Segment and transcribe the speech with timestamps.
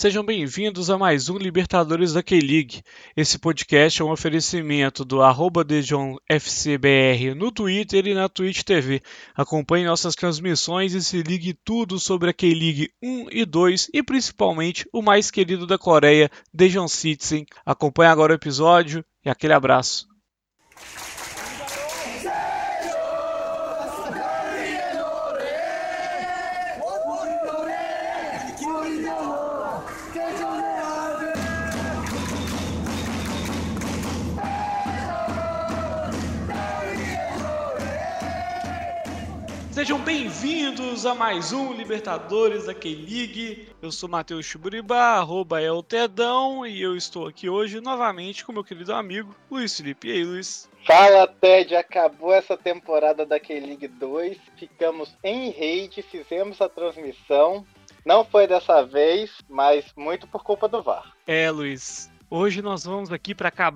[0.00, 2.82] Sejam bem-vindos a mais um Libertadores da K-League.
[3.14, 9.02] Esse podcast é um oferecimento do arroba DejonFCBR no Twitter e na Twitch TV.
[9.36, 14.88] Acompanhe nossas transmissões e se ligue tudo sobre a K-League 1 e 2 e principalmente
[14.90, 17.44] o mais querido da Coreia, Dejon Citizen.
[17.66, 20.08] Acompanhe agora o episódio e aquele abraço.
[39.90, 43.70] Sejam bem-vindos a mais um Libertadores da K-League.
[43.82, 48.52] Eu sou Matheus Chiburiba, arroba é o Tedão, e eu estou aqui hoje novamente com
[48.52, 50.06] meu querido amigo Luiz Felipe.
[50.06, 50.70] E aí, Luiz?
[50.86, 51.74] Fala, Ted.
[51.74, 54.38] Acabou essa temporada da K-League 2.
[54.56, 57.66] Ficamos em rede, fizemos a transmissão.
[58.04, 61.16] Não foi dessa vez, mas muito por culpa do VAR.
[61.26, 62.08] É, Luiz.
[62.32, 63.74] Hoje nós vamos aqui para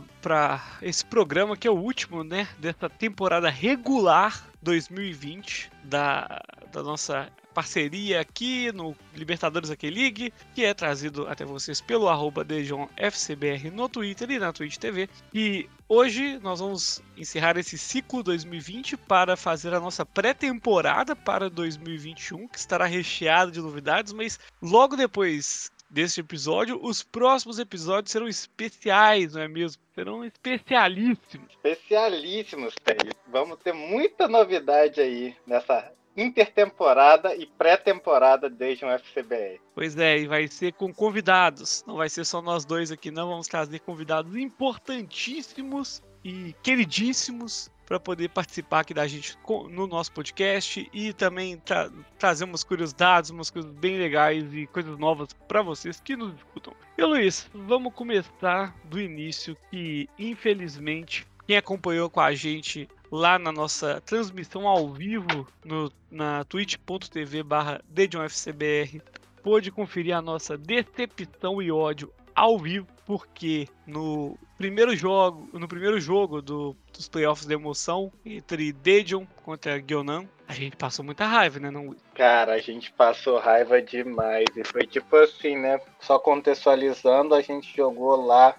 [0.81, 6.41] esse programa que é o último, né, dessa temporada regular 2020 da,
[6.73, 12.45] da nossa parceria aqui no Libertadores Aqui League, que é trazido até vocês pelo arroba
[12.45, 15.09] DejonFCBR no Twitter e na Twitch TV.
[15.33, 22.47] E hoje nós vamos encerrar esse ciclo 2020 para fazer a nossa pré-temporada para 2021,
[22.47, 26.79] que estará recheada de novidades, mas logo depois deste episódio.
[26.83, 29.83] Os próximos episódios serão especiais, não é mesmo?
[29.95, 31.51] Serão especialíssimos.
[31.51, 33.13] Especialíssimos, Thaís.
[33.29, 39.61] Vamos ter muita novidade aí nessa intertemporada e pré-temporada desde um FCBR.
[39.75, 41.85] Pois é, e vai ser com convidados.
[41.87, 43.29] Não vai ser só nós dois aqui, não.
[43.29, 49.37] Vamos trazer convidados importantíssimos e queridíssimos para poder participar aqui da gente
[49.71, 54.99] no nosso podcast e também tra trazer umas curiosidades, umas coisas bem legais e coisas
[54.99, 56.73] novas para vocês que nos escutam.
[56.97, 63.53] E Luiz, vamos começar do início que infelizmente quem acompanhou com a gente lá na
[63.53, 67.83] nossa transmissão ao vivo no, na twitch.tv barra
[69.43, 76.01] pôde conferir a nossa decepção e ódio ao vivo, porque no primeiro jogo, no primeiro
[76.01, 81.59] jogo do, dos playoffs da emoção entre Daejeon contra Gyeonan, a gente passou muita raiva,
[81.59, 81.95] né, não?
[82.15, 85.81] Cara, a gente passou raiva demais e foi tipo assim, né?
[86.01, 88.55] Só contextualizando, a gente jogou lá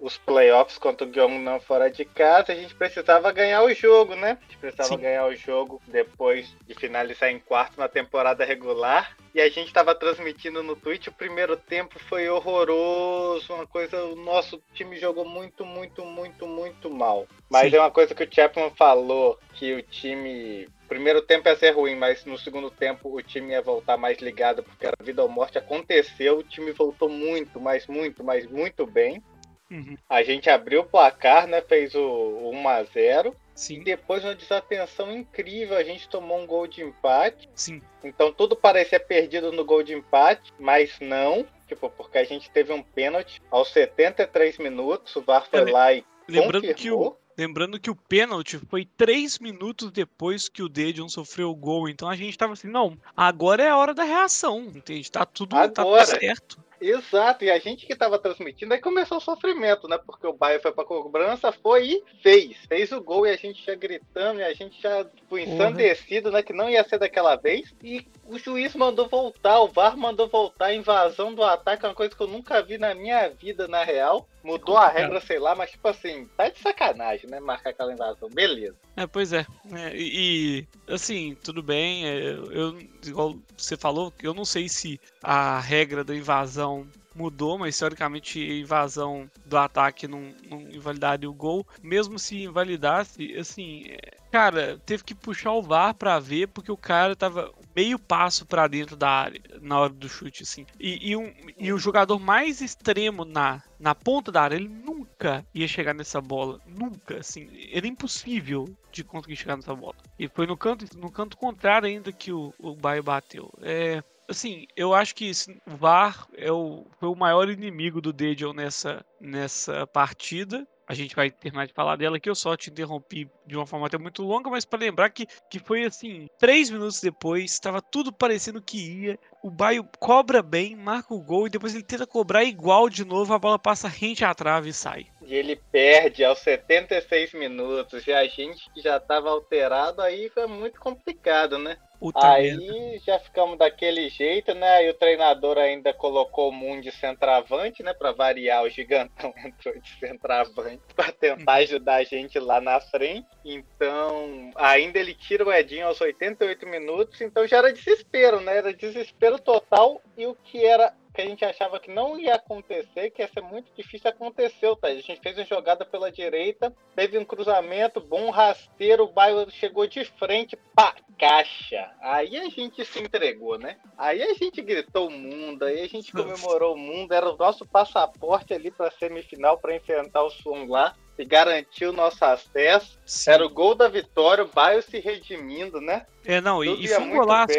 [0.00, 4.38] os playoffs contra o Gyeongnan fora de casa, a gente precisava ganhar o jogo, né?
[4.40, 4.98] A gente precisava Sim.
[4.98, 9.16] ganhar o jogo depois de finalizar em quarto na temporada regular.
[9.34, 14.16] E a gente estava transmitindo no Twitch, o primeiro tempo foi horroroso, uma coisa, o
[14.16, 17.28] nosso time jogou muito, muito, muito, muito mal.
[17.48, 17.76] Mas Sim.
[17.76, 21.94] é uma coisa que o Chapman falou, que o time primeiro tempo ia ser ruim,
[21.94, 25.56] mas no segundo tempo o time ia voltar mais ligado, porque a vida ou morte
[25.56, 29.22] aconteceu, o time voltou muito, mas muito, mas muito bem.
[29.70, 29.96] Uhum.
[30.08, 31.60] A gente abriu o placar, né?
[31.62, 33.82] Fez o 1 a 0 Sim.
[33.82, 37.46] Depois uma desatenção incrível, a gente tomou um gol de empate.
[37.54, 37.82] Sim.
[38.02, 41.46] Então tudo parecia perdido no gol de empate, mas não.
[41.68, 45.92] Tipo, porque a gente teve um pênalti aos 73 minutos, o VAR foi é, lá
[45.92, 46.74] e lembrando confirmou.
[46.74, 51.54] que o Lembrando que o pênalti foi três minutos depois que o Dedion sofreu o
[51.54, 51.88] gol.
[51.88, 55.10] Então a gente tava assim, não, agora é a hora da reação, entende?
[55.10, 55.70] Tá tudo, agora.
[55.70, 56.62] tá tudo certo.
[56.80, 59.98] Exato, e a gente que estava transmitindo, aí começou o sofrimento, né?
[59.98, 62.56] Porque o Bayern foi pra cobrança, foi e fez.
[62.66, 66.42] Fez o gol e a gente já gritando, e a gente já tipo, ensandecido, né?
[66.42, 67.74] Que não ia ser daquela vez.
[67.82, 72.14] E o juiz mandou voltar, o VAR mandou voltar, a invasão do ataque, uma coisa
[72.14, 74.26] que eu nunca vi na minha vida, na real.
[74.42, 77.40] Mudou a regra, sei lá, mas tipo assim, tá de sacanagem, né?
[77.40, 78.28] Marcar aquela invasão.
[78.30, 78.76] Beleza.
[78.96, 79.46] É, pois é.
[79.72, 82.06] é e, assim, tudo bem.
[82.06, 87.76] É, eu, igual você falou, eu não sei se a regra da invasão mudou, mas
[87.76, 91.66] teoricamente a invasão do ataque não, não invalidaria o gol.
[91.82, 96.76] Mesmo se invalidasse, assim, é, cara, teve que puxar o VAR pra ver, porque o
[96.76, 100.66] cara tava meio passo para dentro da área na hora do chute, assim.
[100.78, 105.44] E, e, um, e o jogador mais extremo na, na ponta da área, ele nunca
[105.54, 106.60] ia chegar nessa bola.
[106.66, 107.48] Nunca, assim.
[107.72, 109.96] Era impossível de conseguir chegar nessa bola.
[110.18, 113.52] E foi no canto, no canto contrário ainda que o, o Bayern bateu.
[113.62, 115.30] É, assim, eu acho que
[115.66, 121.14] o VAR é o, foi o maior inimigo do Dejan nessa, nessa partida a gente
[121.14, 122.28] vai terminar de falar dela aqui.
[122.28, 125.60] Eu só te interrompi de uma forma até muito longa, mas para lembrar que, que
[125.60, 129.18] foi assim: três minutos depois, estava tudo parecendo que ia.
[129.40, 133.32] O Baio cobra bem, marca o gol e depois ele tenta cobrar igual de novo.
[133.32, 135.06] A bola passa rente à trave e sai.
[135.24, 138.04] E ele perde aos 76 minutos.
[138.08, 141.76] E a gente que já estava alterado aí foi muito complicado, né?
[142.14, 144.68] Aí já ficamos daquele jeito, né?
[144.76, 147.92] Aí o treinador ainda colocou o Mundo de centroavante, né?
[147.92, 151.62] Pra variar, o gigantão entrou de centroavante pra tentar uhum.
[151.62, 153.28] ajudar a gente lá na frente.
[153.44, 158.56] Então, ainda ele tira o Edinho aos 88 minutos, então já era desespero, né?
[158.56, 163.10] Era desespero total e o que era que a gente achava que não ia acontecer,
[163.10, 164.88] que ia ser muito difícil, aconteceu, tá?
[164.88, 169.86] A gente fez uma jogada pela direita, teve um cruzamento, bom rasteiro, o bairro chegou
[169.86, 171.90] de frente, pá, caixa.
[172.00, 173.76] Aí a gente se entregou, né?
[173.98, 177.66] Aí a gente gritou o mundo, aí a gente comemorou o mundo, era o nosso
[177.66, 182.98] passaporte ali pra semifinal, para enfrentar o Sum lá e garantiu nosso acesso.
[183.04, 183.30] Sim.
[183.32, 186.06] Era o gol da vitória, o bairro se redimindo, né?
[186.24, 187.54] É, não, Tudo e, e foi um golaço,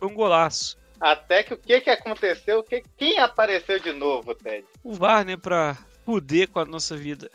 [0.00, 0.83] foi um golaço.
[1.04, 2.62] Até que o que, que aconteceu?
[2.62, 4.66] Que, quem apareceu de novo, Ted?
[4.82, 5.36] O VAR, né?
[5.36, 7.30] Pra fuder com a nossa vida.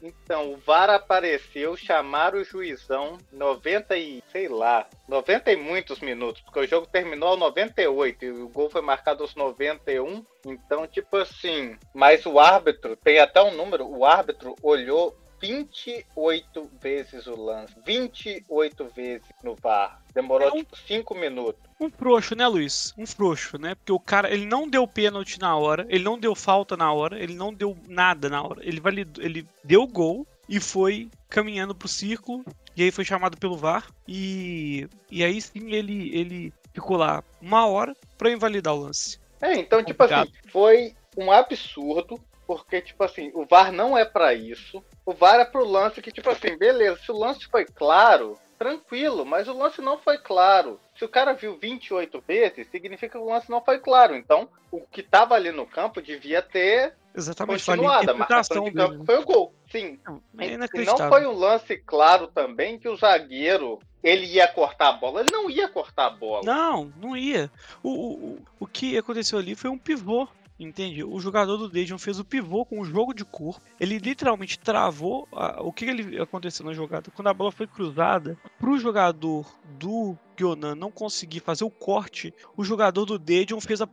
[0.00, 6.40] Então, o VAR apareceu, chamaram o juizão 90 e, sei lá, 90 e muitos minutos,
[6.42, 10.24] porque o jogo terminou aos 98 e o gol foi marcado aos 91.
[10.46, 17.26] Então, tipo assim, mas o árbitro, tem até um número, o árbitro olhou 28 vezes
[17.26, 17.74] o lance.
[17.84, 20.00] 28 vezes no VAR.
[20.14, 21.60] Demorou, é um, tipo, 5 minutos.
[21.78, 22.94] Um frouxo, né, Luiz?
[22.96, 23.74] Um frouxo, né?
[23.74, 27.22] Porque o cara, ele não deu pênalti na hora, ele não deu falta na hora,
[27.22, 28.60] ele não deu nada na hora.
[28.66, 32.44] Ele, validou, ele deu gol e foi caminhando pro círculo.
[32.76, 33.86] E aí foi chamado pelo VAR.
[34.08, 39.18] E, e aí sim ele, ele ficou lá uma hora para invalidar o lance.
[39.40, 44.34] É, então, tipo assim, foi um absurdo porque, tipo assim, o VAR não é para
[44.34, 44.82] isso.
[45.06, 49.24] O VAR é pro lance que, tipo assim, beleza, se o lance foi claro, tranquilo,
[49.24, 50.80] mas o lance não foi claro.
[50.96, 54.16] Se o cara viu 28 vezes, significa que o lance não foi claro.
[54.16, 58.10] Então, o que tava ali no campo devia ter Exatamente, continuado.
[58.10, 59.54] A marcação de campo foi o gol.
[59.70, 59.98] Sim.
[60.38, 64.92] É e não foi um lance claro também que o zagueiro ele ia cortar a
[64.92, 65.20] bola.
[65.20, 66.42] Ele não ia cortar a bola.
[66.44, 67.50] Não, não ia.
[67.82, 70.28] O, o, o que aconteceu ali foi um pivô
[70.58, 71.02] Entende?
[71.02, 73.60] O jogador do Dejan fez o pivô com o jogo de corpo.
[73.78, 75.26] Ele literalmente travou.
[75.32, 77.10] A, o que ele aconteceu na jogada?
[77.10, 79.46] Quando a bola foi cruzada, para o jogador
[79.78, 83.88] do Gyonan não conseguir fazer o corte, o jogador do Dejan fez a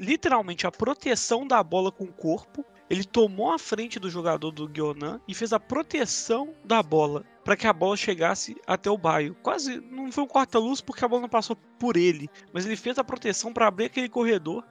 [0.00, 2.64] literalmente a proteção da bola com o corpo.
[2.88, 7.56] Ele tomou a frente do jogador do Gyonan e fez a proteção da bola para
[7.56, 9.36] que a bola chegasse até o baio.
[9.42, 12.98] Quase não foi um corta-luz porque a bola não passou por ele, mas ele fez
[12.98, 14.64] a proteção para abrir aquele corredor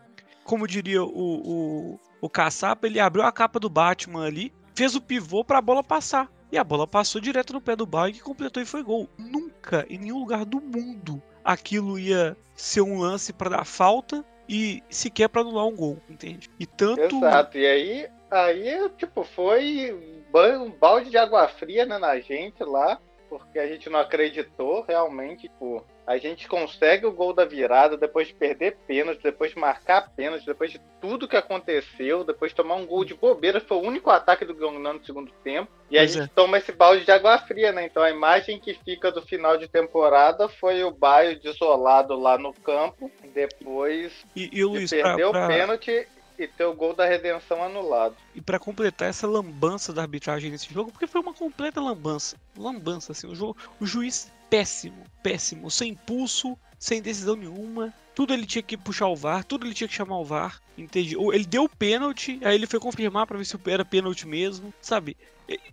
[0.44, 5.01] como diria o, o, o caçapa, ele abriu a capa do Batman ali, fez o
[5.01, 6.30] pivô para a bola passar.
[6.51, 9.07] E a bola passou direto no pé do Bayern completou e foi gol.
[9.18, 14.81] Nunca, em nenhum lugar do mundo, aquilo ia ser um lance para dar falta e
[14.89, 16.50] sequer para anular um gol, entende?
[16.59, 17.18] E tanto.
[17.18, 19.94] Exato, e aí, aí tipo, foi
[20.33, 23.00] um balde de água fria né, na gente lá,
[23.30, 28.28] porque a gente não acreditou realmente, tipo, a gente consegue o gol da virada depois
[28.28, 32.76] de perder pênalti, depois de marcar pênalti, depois de tudo que aconteceu, depois de tomar
[32.76, 35.72] um gol de bobeira, foi o único ataque do Gyeongnan no segundo tempo.
[35.92, 36.34] E pois a gente é.
[36.34, 37.86] toma esse balde de água fria, né?
[37.86, 42.54] Então a imagem que fica do final de temporada foi o bairro desolado lá no
[42.54, 45.46] campo, depois e, e o Luiz, de perder pra, pra...
[45.46, 46.08] o pênalti
[46.39, 48.15] e ter o gol da redenção anulado.
[48.33, 53.12] E para completar essa lambança da arbitragem nesse jogo, porque foi uma completa lambança, lambança
[53.12, 57.94] assim, o, jogo, o juiz péssimo, péssimo, sem impulso, sem decisão nenhuma.
[58.15, 61.15] Tudo ele tinha que puxar o VAR, tudo ele tinha que chamar o VAR, entende?
[61.15, 65.16] Ele deu o pênalti, aí ele foi confirmar para ver se era pênalti mesmo, sabe?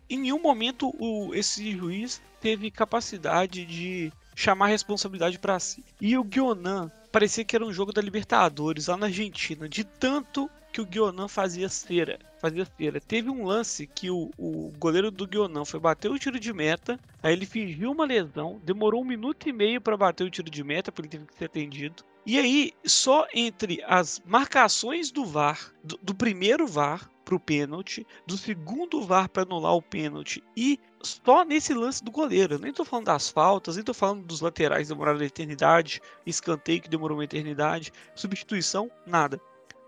[0.08, 5.84] Em nenhum momento o, esse juiz teve capacidade de chamar responsabilidade para si.
[6.00, 10.50] E o Guionan parecia que era um jogo da Libertadores lá na Argentina, de tanto
[10.76, 12.18] que o Guionan fazia cera.
[12.38, 13.00] Fazia cera.
[13.00, 17.00] Teve um lance que o, o goleiro do Guionan foi bater o tiro de meta,
[17.22, 20.62] aí ele fingiu uma lesão, demorou um minuto e meio para bater o tiro de
[20.62, 22.04] meta, porque ele teve que ser atendido.
[22.26, 28.06] E aí, só entre as marcações do VAR, do, do primeiro VAR para o pênalti,
[28.26, 32.56] do segundo VAR para anular o pênalti e só nesse lance do goleiro.
[32.56, 36.82] Eu nem estou falando das faltas, nem estou falando dos laterais demoraram uma eternidade, escanteio
[36.82, 39.40] que demorou uma eternidade, substituição, nada.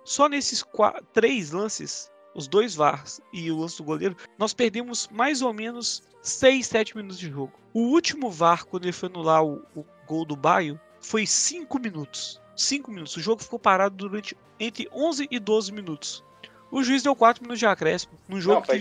[0.08, 5.06] Só nesses quatro, três lances, os dois VARs e o lance do goleiro, nós perdemos
[5.08, 7.52] mais ou menos 6, 7 minutos de jogo.
[7.74, 12.40] O último VAR, quando ele foi anular o, o gol do Baio, foi 5 minutos.
[12.56, 13.18] 5 minutos.
[13.18, 16.24] O jogo ficou parado durante entre 11 e 12 minutos.
[16.70, 18.14] O juiz deu 4 minutos de acréscimo.
[18.26, 18.78] Num jogo Não, tem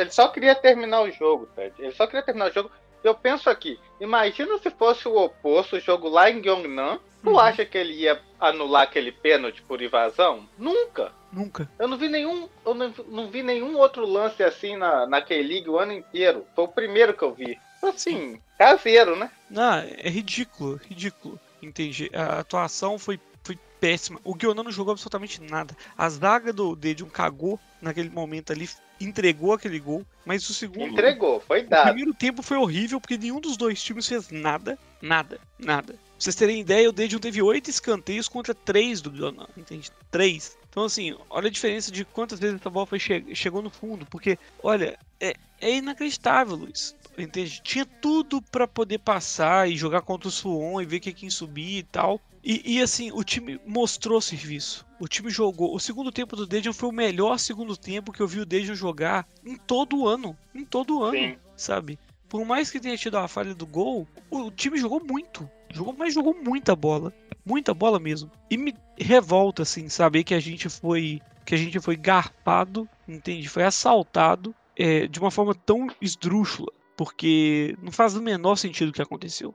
[0.00, 1.74] Ele só queria terminar o jogo, Ted.
[1.78, 2.70] Ele só queria terminar o jogo.
[3.02, 7.38] Eu penso aqui, imagina se fosse o oposto, o jogo lá em Gyeongnan, Tu uhum.
[7.38, 10.46] acha que ele ia anular aquele pênalti por invasão?
[10.58, 11.10] Nunca.
[11.32, 11.68] Nunca.
[11.78, 15.68] Eu não vi nenhum, eu não, não vi nenhum outro lance assim na, na K-League
[15.68, 16.46] o ano inteiro.
[16.54, 17.58] Foi o primeiro que eu vi.
[17.82, 19.30] Assim, caseiro, né?
[19.50, 21.40] Não, é ridículo, ridículo.
[21.62, 22.10] Entende?
[22.12, 24.20] A atuação foi, foi péssima.
[24.22, 25.74] O Guionan não jogou absolutamente nada.
[25.96, 28.68] A zaga do Dedion cagou naquele momento ali,
[29.00, 30.92] entregou aquele gol, mas o segundo.
[30.92, 31.84] Entregou, foi dado.
[31.84, 35.98] O primeiro tempo foi horrível porque nenhum dos dois times fez nada, nada, nada.
[36.14, 39.90] Pra vocês terem ideia, o Dedion teve oito escanteios contra três do Guionan, entende?
[40.10, 40.56] Três.
[40.70, 44.06] Então, assim, olha a diferença de quantas vezes essa bola foi che chegou no fundo.
[44.06, 46.96] Porque, olha, é, é inacreditável, Luiz.
[47.18, 47.60] Entende?
[47.62, 51.82] Tinha tudo para poder passar e jogar contra o Suon e ver quem subir e
[51.82, 52.20] tal.
[52.42, 54.86] E, e, assim, o time mostrou serviço.
[55.00, 55.74] O time jogou.
[55.74, 58.74] O segundo tempo do Dejan foi o melhor segundo tempo que eu vi o Dejan
[58.74, 60.36] jogar em todo o ano.
[60.54, 61.36] Em todo o ano, Sim.
[61.56, 61.98] sabe?
[62.28, 65.48] Por mais que tenha tido a falha do gol, o time jogou muito.
[65.74, 67.12] Jogou, mas jogou muita bola.
[67.44, 68.30] Muita bola mesmo.
[68.50, 71.20] E me revolta, assim, saber que a gente foi.
[71.44, 73.48] Que a gente foi garfado, entende?
[73.50, 78.92] Foi assaltado é, de uma forma tão esdrúxula porque não faz o menor sentido o
[78.92, 79.54] que aconteceu.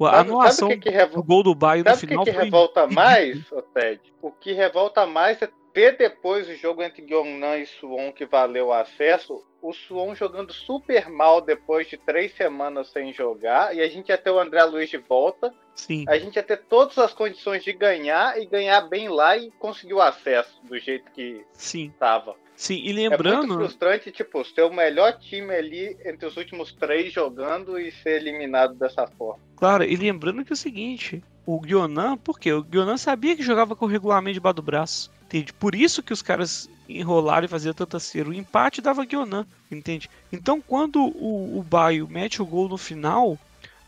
[0.00, 1.16] A anulação sabe que que revol...
[1.16, 3.38] do gol do Bayern no final que, que revolta mais,
[3.74, 4.00] Ted?
[4.22, 8.68] O que revolta mais é ter depois o jogo entre Gyeongnan e Suwon que valeu
[8.68, 13.88] o acesso, o Suwon jogando super mal depois de três semanas sem jogar, e a
[13.88, 15.52] gente ia ter o André Luiz de volta.
[15.74, 16.04] Sim.
[16.08, 19.94] A gente ia ter todas as condições de ganhar e ganhar bem lá e conseguir
[19.94, 22.34] o acesso do jeito que estava.
[22.54, 23.44] Sim, e lembrando.
[23.44, 27.90] É muito frustrante, tipo, ser o melhor time ali entre os últimos três jogando e
[27.90, 29.42] ser eliminado dessa forma.
[29.56, 32.52] Claro, e lembrando que é o seguinte: o Guionan, por quê?
[32.52, 35.10] O Guionan sabia que jogava com o regulamento debaixo do braço.
[35.30, 35.52] Entende?
[35.52, 38.28] Por isso que os caras enrolaram e faziam tanta cera.
[38.28, 40.10] O empate dava Guionan, entende?
[40.32, 43.38] Então, quando o, o Baio mete o gol no final,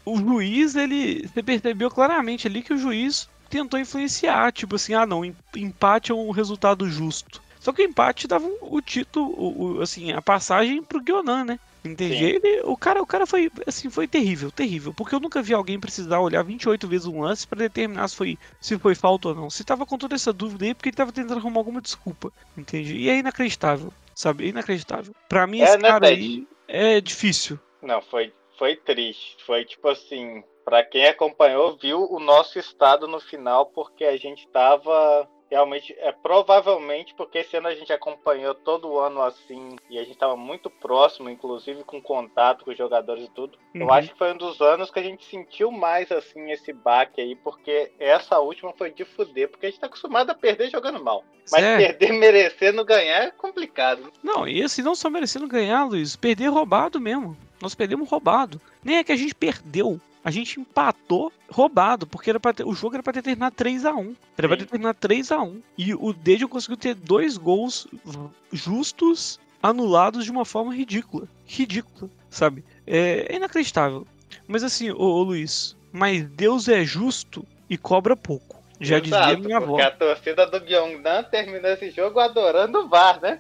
[0.05, 1.27] o juiz, ele.
[1.27, 4.53] Você percebeu claramente ali que o juiz tentou influenciar.
[4.53, 5.25] Tipo assim, ah, não,
[5.57, 7.43] empate é um resultado justo.
[7.59, 11.61] Só que o empate dava o título, o, o, assim, a passagem pro Guionan, né?
[11.85, 12.25] Entendi.
[12.25, 15.81] Ele, o cara, o cara foi assim, foi terrível, terrível, porque eu nunca vi alguém
[15.81, 19.51] precisar olhar 28 vezes um lance para determinar se foi se foi falta ou não.
[19.51, 22.97] Se tava com toda essa dúvida aí, porque ele tava tentando arrumar alguma desculpa, entende?
[22.97, 24.45] E é inacreditável, sabe?
[24.45, 25.13] É inacreditável.
[25.29, 27.59] Para mim é, esse né, cara aí é difícil.
[27.83, 29.37] Não, foi foi triste.
[29.45, 34.47] Foi tipo assim, para quem acompanhou, viu o nosso estado no final, porque a gente
[34.49, 39.99] tava realmente é provavelmente porque esse ano a gente acompanhou todo o ano assim e
[39.99, 43.59] a gente estava muito próximo, inclusive com contato com os jogadores e tudo.
[43.75, 43.83] Uhum.
[43.83, 47.21] Eu acho que foi um dos anos que a gente sentiu mais assim esse baque
[47.21, 51.05] aí, porque essa última foi de fuder, porque a gente tá acostumado a perder jogando
[51.05, 51.23] mal.
[51.51, 51.77] Mas é.
[51.77, 54.11] perder merecendo ganhar é complicado.
[54.23, 57.37] Não, e assim, não só merecendo ganhar, Luiz, perder roubado mesmo.
[57.61, 58.61] Nós perdemos roubado.
[58.83, 62.95] Nem é que a gente perdeu a gente empatou roubado, porque era ter, o jogo
[62.95, 65.95] era para ter terminado 3 a 1 Era para ter terminado 3 a 1 E
[65.95, 67.87] o Dejo conseguiu ter dois gols
[68.53, 71.29] justos anulados de uma forma ridícula.
[71.47, 72.65] Ridícula, sabe?
[72.87, 74.07] É, é inacreditável.
[74.47, 78.63] Mas assim, ô, ô, Luiz, mas Deus é justo e cobra pouco.
[78.81, 79.67] Já Exato, dizia minha avó.
[79.67, 83.39] Porque a torcida do Gyeongnan terminou esse jogo adorando o VAR, né?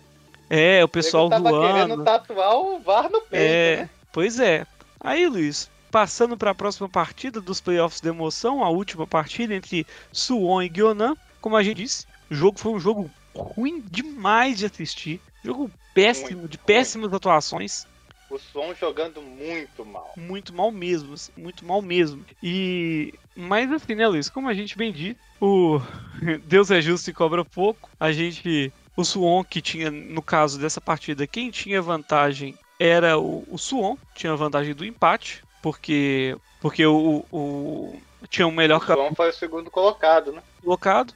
[0.49, 1.73] É, o pessoal tava voando.
[1.73, 3.91] querendo tatuar o VAR no peito, é, né?
[4.13, 4.67] Pois é.
[5.01, 9.87] Aí, Luiz, Passando para a próxima partida dos playoffs de emoção, a última partida entre
[10.11, 11.15] Suwon e Gyeonan.
[11.39, 15.21] Como a gente disse, o jogo foi um jogo ruim demais de assistir.
[15.45, 17.17] Jogo péssimo, muito de péssimas ruim.
[17.19, 17.87] atuações.
[18.31, 20.15] O Suwon jogando muito mal.
[20.17, 22.25] Muito mal mesmo, assim, muito mal mesmo.
[22.43, 23.13] E.
[23.37, 24.31] Mas assim, né, Luiz?
[24.31, 25.79] Como a gente bem disse, o
[26.49, 27.91] Deus é justo e cobra pouco.
[28.01, 28.73] A gente.
[28.97, 33.99] O Suwon, que tinha, no caso dessa partida, quem tinha vantagem era o, o Suwon,
[34.15, 37.97] tinha vantagem do empate porque porque o, o
[38.29, 40.43] tinha um melhor o foi o segundo colocado, né?
[40.63, 41.15] Colocado.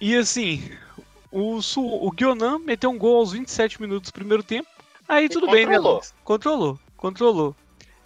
[0.00, 0.70] E assim,
[1.30, 4.68] o o Guionan meteu um gol aos 27 minutos do primeiro tempo.
[5.08, 6.00] Aí e tudo controlou.
[6.00, 6.14] bem, né?
[6.24, 7.56] Controlou, controlou.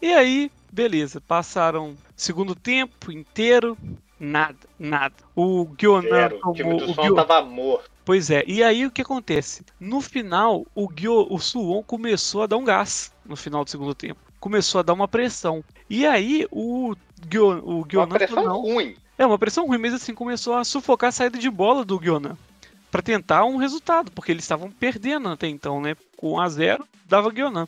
[0.01, 3.77] E aí, beleza, passaram segundo tempo inteiro,
[4.19, 5.15] nada, nada.
[5.35, 7.15] O Guionan tomou, o time do o Guio...
[7.15, 7.91] tava morto.
[8.05, 9.63] Pois é, e aí o que acontece?
[9.79, 13.95] No final, o, Gyo, o Suwon começou a dar um gás no final do segundo
[13.95, 15.65] tempo começou a dar uma pressão.
[15.89, 16.95] E aí o,
[17.29, 18.07] Gyo, o Gyonan.
[18.07, 18.61] Uma pressão não.
[18.61, 18.97] ruim.
[19.17, 22.37] É, uma pressão ruim, mas assim começou a sufocar a saída de bola do Gyonan.
[22.91, 25.97] para tentar um resultado, porque eles estavam perdendo até então, né?
[26.17, 27.67] Com 1 a 0 dava Gyonan.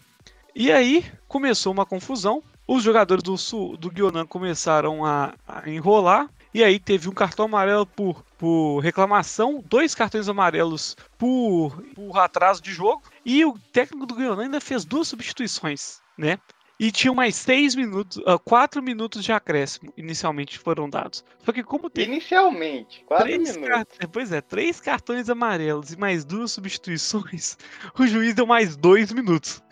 [0.55, 2.43] E aí começou uma confusão.
[2.67, 6.29] Os jogadores do, Sul, do Gyonan começaram a, a enrolar.
[6.53, 12.61] E aí teve um cartão amarelo por, por reclamação, dois cartões amarelos por, por atraso
[12.61, 13.03] de jogo.
[13.25, 16.39] E o técnico do Gyonan ainda fez duas substituições, né?
[16.81, 21.23] E tinham mais seis minutos, uh, quatro minutos de acréscimo, inicialmente foram dados.
[21.45, 22.07] Só que como tem.
[22.07, 23.59] Inicialmente, quatro minutos.
[23.59, 23.89] Cart...
[24.11, 27.59] Pois é, três cartões amarelos e mais duas substituições,
[27.99, 29.63] o juiz deu mais dois minutos.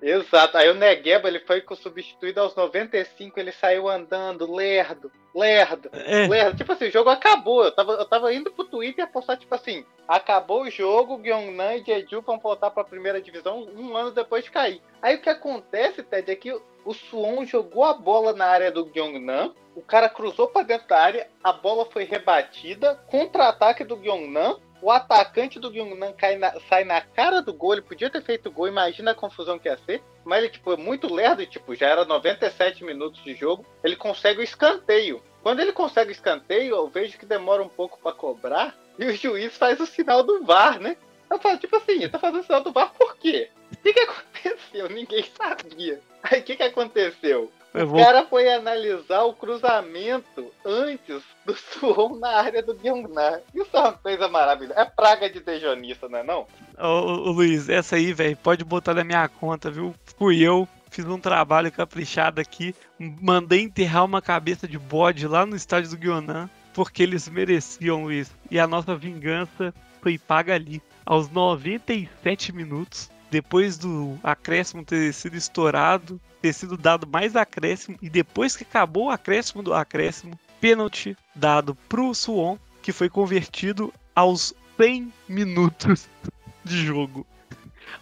[0.00, 0.56] Exato.
[0.56, 6.26] Aí o Negueba ele foi substituído aos 95, ele saiu andando, lerdo, lerdo, é.
[6.28, 6.56] lerdo.
[6.56, 7.64] Tipo assim, o jogo acabou.
[7.64, 11.84] Eu tava, eu tava indo pro Twitter postar, tipo assim, acabou o jogo, Gyeongnan e
[11.84, 14.80] Jeju vão voltar pra primeira divisão um ano depois de cair.
[15.02, 16.52] Aí o que acontece, Ted, é que
[16.84, 20.98] o Suon jogou a bola na área do Gyeongnan, o cara cruzou para dentro da
[20.98, 27.00] área, a bola foi rebatida, contra-ataque do Gyeongnan, o atacante do Gyeongnan na, sai na
[27.00, 30.38] cara do gol, ele podia ter feito gol, imagina a confusão que ia ser, mas
[30.38, 34.44] ele tipo, é muito lerdo, tipo, já era 97 minutos de jogo, ele consegue o
[34.44, 35.22] escanteio.
[35.42, 39.14] Quando ele consegue o escanteio, eu vejo que demora um pouco para cobrar, e o
[39.14, 40.96] juiz faz o sinal do VAR, né?
[41.30, 43.50] Eu falo, tipo assim, ele tá fazendo o sinal do VAR por quê?
[43.72, 44.88] O que, que aconteceu?
[44.88, 46.00] Ninguém sabia.
[46.22, 47.52] Aí o que, que aconteceu?
[47.74, 48.02] O vou...
[48.02, 53.40] cara foi analisar o cruzamento antes do Suon na área do Gyeongnan.
[53.54, 54.80] Isso é uma coisa maravilhosa.
[54.80, 56.46] É praga de dejonista, não é não?
[56.78, 59.94] Ô, ô Luiz, essa aí, velho, pode botar na minha conta, viu?
[60.16, 65.56] Fui eu, fiz um trabalho caprichado aqui, mandei enterrar uma cabeça de bode lá no
[65.56, 68.30] estádio do Gyeongnan, porque eles mereciam, Luiz.
[68.50, 70.82] E a nossa vingança foi paga ali.
[71.04, 78.08] Aos 97 minutos, depois do acréscimo ter sido estourado, ter sido dado mais acréscimo, e
[78.08, 84.54] depois que acabou o acréscimo do acréscimo, pênalti dado pro Suon, que foi convertido aos
[84.76, 86.08] 100 minutos
[86.64, 87.26] de jogo.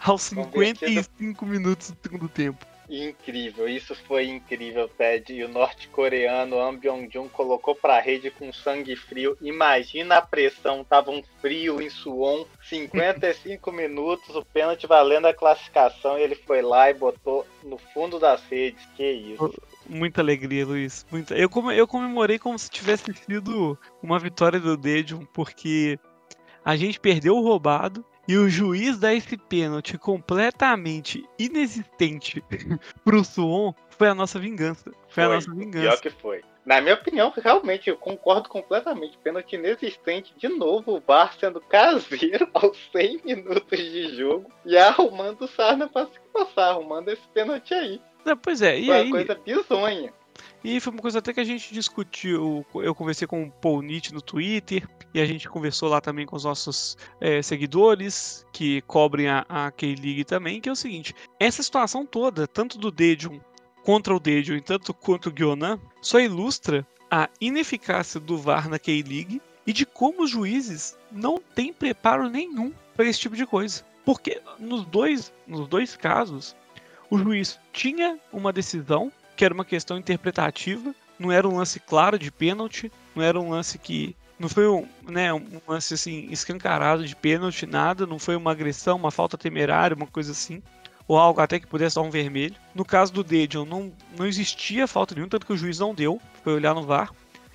[0.01, 2.67] Aos 55 minutos do segundo tempo.
[2.89, 5.33] Incrível, isso foi incrível, Ted.
[5.33, 9.37] E o norte-coreano An Byung-jun colocou pra rede com sangue frio.
[9.41, 16.19] Imagina a pressão, tava um frio em Suwon, 55 minutos, o pênalti valendo a classificação
[16.19, 18.85] e ele foi lá e botou no fundo das redes.
[18.97, 19.55] Que isso.
[19.89, 21.07] Muita alegria, Luiz.
[21.11, 21.35] Muita...
[21.35, 25.99] Eu, eu comemorei como se tivesse sido uma vitória do Dedium, porque
[26.65, 32.43] a gente perdeu o roubado e o juiz dá esse pênalti completamente inexistente
[33.05, 34.91] pro Suon foi a nossa vingança.
[35.09, 35.89] Foi, foi a nossa vingança.
[35.89, 36.43] Pior que foi.
[36.67, 39.17] Na minha opinião, realmente, eu concordo completamente.
[39.19, 45.47] Pênalti inexistente, de novo, o VAR sendo caseiro aos 100 minutos de jogo e arrumando
[45.47, 48.01] sarna pra se passar, arrumando esse pênalti aí.
[48.25, 49.07] Não, pois é, e foi aí?
[49.07, 50.13] uma coisa bizonha.
[50.65, 52.67] E foi uma coisa até que a gente discutiu.
[52.75, 56.37] Eu conversei com o Paul Nietzsche no Twitter, e a gente conversou lá também com
[56.37, 61.63] os nossos é, seguidores que cobrem a, a K-League também, que é o seguinte: essa
[61.63, 63.41] situação toda, tanto do Dedium
[63.83, 68.79] contra o Dedium e tanto contra o Gyonan, só ilustra a ineficácia do VAR na
[68.79, 73.83] K-League e de como os juízes não têm preparo nenhum para esse tipo de coisa.
[74.05, 76.55] Porque nos dois, nos dois casos,
[77.09, 82.19] o juiz tinha uma decisão que era uma questão interpretativa, não era um lance claro
[82.19, 87.07] de pênalti, não era um lance que não foi um, né, um lance assim escancarado
[87.07, 90.63] de pênalti, nada, não foi uma agressão, uma falta temerária, uma coisa assim,
[91.09, 92.55] ou algo até que pudesse dar um vermelho.
[92.75, 96.21] No caso do Dedion, não, não existia falta nenhuma, tanto que o juiz não deu,
[96.43, 97.13] foi olhar no VAR.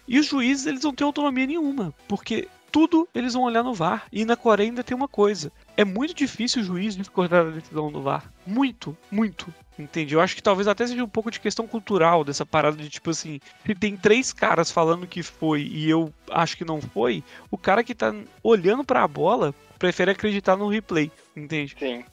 [0.08, 4.06] E os juízes, eles não têm autonomia nenhuma, porque tudo eles vão olhar no VAR.
[4.12, 7.92] E na Coreia ainda tem uma coisa: é muito difícil o juiz discordar da decisão
[7.92, 8.32] do VAR.
[8.46, 9.54] Muito, muito.
[9.78, 10.14] Entende?
[10.14, 13.10] Eu acho que talvez até seja um pouco de questão cultural dessa parada de tipo
[13.10, 17.58] assim, se tem três caras falando que foi e eu acho que não foi, o
[17.58, 21.76] cara que tá olhando para a bola prefere acreditar no replay, entende?
[21.80, 22.04] Sim.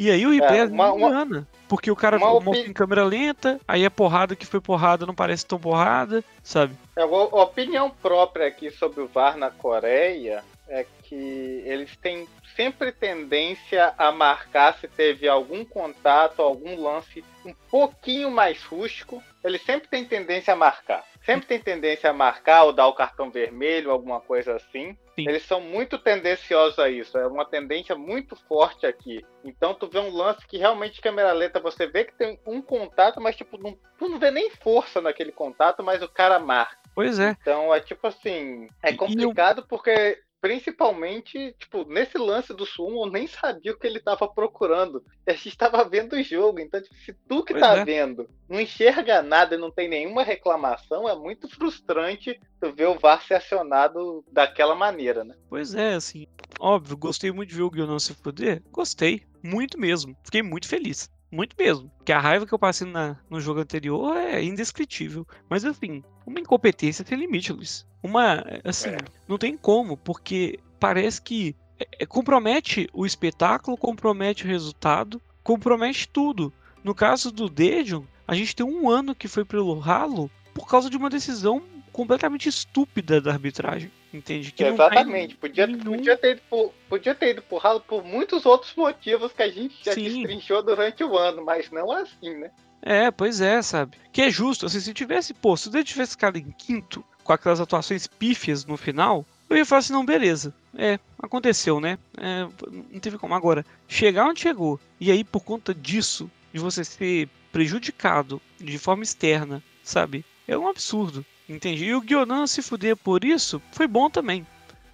[0.00, 3.84] E aí o replay é, uma, engana, porque o cara mostra em câmera lenta, aí
[3.84, 6.74] a porrada que foi porrada não parece tão porrada, sabe?
[6.96, 12.92] É, a opinião própria aqui sobre o VAR na Coreia é que eles têm sempre
[12.92, 19.20] tendência a marcar se teve algum contato, algum lance um pouquinho mais rústico.
[19.42, 21.04] Eles sempre têm tendência a marcar.
[21.26, 24.96] Sempre tem tendência a marcar ou dar o cartão vermelho, alguma coisa assim.
[25.16, 25.28] Sim.
[25.28, 27.18] Eles são muito tendenciosos a isso.
[27.18, 29.24] É uma tendência muito forte aqui.
[29.44, 33.20] Então tu vê um lance que realmente câmera lenta, você vê que tem um contato,
[33.20, 36.78] mas tipo, não, tu não vê nem força naquele contato, mas o cara marca.
[36.94, 37.36] Pois é.
[37.40, 43.26] Então é tipo assim, é complicado porque principalmente, tipo, nesse lance do Sumo, eu nem
[43.26, 45.04] sabia o que ele estava procurando.
[45.26, 47.84] A gente estava vendo o jogo, então, tipo, se tu que pois tá é.
[47.84, 52.98] vendo não enxerga nada e não tem nenhuma reclamação, é muito frustrante tu ver o
[52.98, 55.36] VAR ser acionado daquela maneira, né?
[55.48, 56.26] Pois é, assim,
[56.58, 61.08] óbvio, gostei muito de ver o Guilherme se poder, gostei, muito mesmo, fiquei muito feliz.
[61.32, 61.88] Muito mesmo.
[62.04, 65.24] Que a raiva que eu passei na, no jogo anterior é indescritível.
[65.48, 67.86] Mas assim, uma incompetência tem limite, Luiz.
[68.02, 68.44] Uma.
[68.64, 68.98] Assim, é.
[69.28, 76.08] não tem como, porque parece que é, é, compromete o espetáculo, compromete o resultado, compromete
[76.08, 76.52] tudo.
[76.82, 80.88] No caso do Dedion, a gente tem um ano que foi pelo ralo por causa
[80.88, 83.90] de uma decisão completamente estúpida da arbitragem.
[84.12, 84.50] Entende?
[84.50, 85.36] Que Exatamente.
[85.36, 85.96] Podia, nenhum...
[85.96, 89.48] podia, ter ido por, podia ter ido por ralo por muitos outros motivos que a
[89.48, 90.02] gente já Sim.
[90.02, 92.50] destrinchou durante o ano, mas não assim, né?
[92.82, 93.96] É, pois é, sabe?
[94.12, 94.66] Que é justo.
[94.66, 98.76] Assim, se tivesse, pô, se ele tivesse ficado em quinto, com aquelas atuações pífias no
[98.76, 100.54] final, eu ia falar assim, não, beleza.
[100.76, 101.98] É, aconteceu, né?
[102.16, 102.46] É,
[102.92, 103.34] não teve como.
[103.34, 109.02] Agora, chegar onde chegou, e aí por conta disso, de você ser prejudicado de forma
[109.02, 110.24] externa, sabe?
[110.46, 111.84] É um absurdo, entende?
[111.84, 114.46] E o Guionan se fuder por isso foi bom também,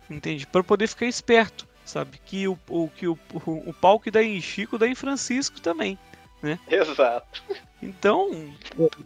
[0.09, 0.47] entende?
[0.47, 2.19] Para poder ficar esperto, sabe?
[2.25, 5.61] Que o, o, que o, o, o pau que dá em Chico dá em Francisco
[5.61, 5.99] também,
[6.43, 6.59] né?
[6.69, 7.43] Exato.
[7.83, 8.31] Então,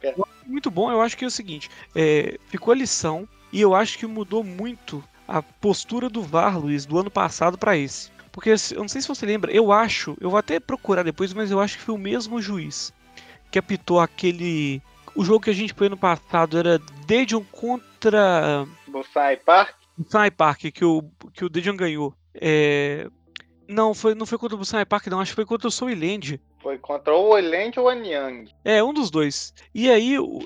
[0.03, 0.15] é.
[0.47, 0.91] muito bom.
[0.91, 4.45] Eu acho que é o seguinte: é, ficou a lição e eu acho que mudou
[4.45, 8.11] muito a postura do VAR, Luiz, do ano passado para esse.
[8.33, 11.51] Porque eu não sei se você lembra, eu acho, eu vou até procurar depois, mas
[11.51, 12.93] eu acho que foi o mesmo juiz
[13.51, 14.81] que apitou aquele.
[15.15, 18.67] O jogo que a gente foi no passado era Dedion contra.
[18.87, 19.75] Bussai Park?
[19.99, 21.03] Bussai Park, que o,
[21.35, 22.15] que o Dedion ganhou.
[22.35, 23.09] É...
[23.69, 25.21] Não, foi, não foi contra o Busan Park, não.
[25.21, 26.41] Acho que foi contra o Soiland.
[26.61, 28.51] Foi contra o Oiland ou o Anyang.
[28.65, 29.55] É, um dos dois.
[29.75, 30.41] E aí, eu,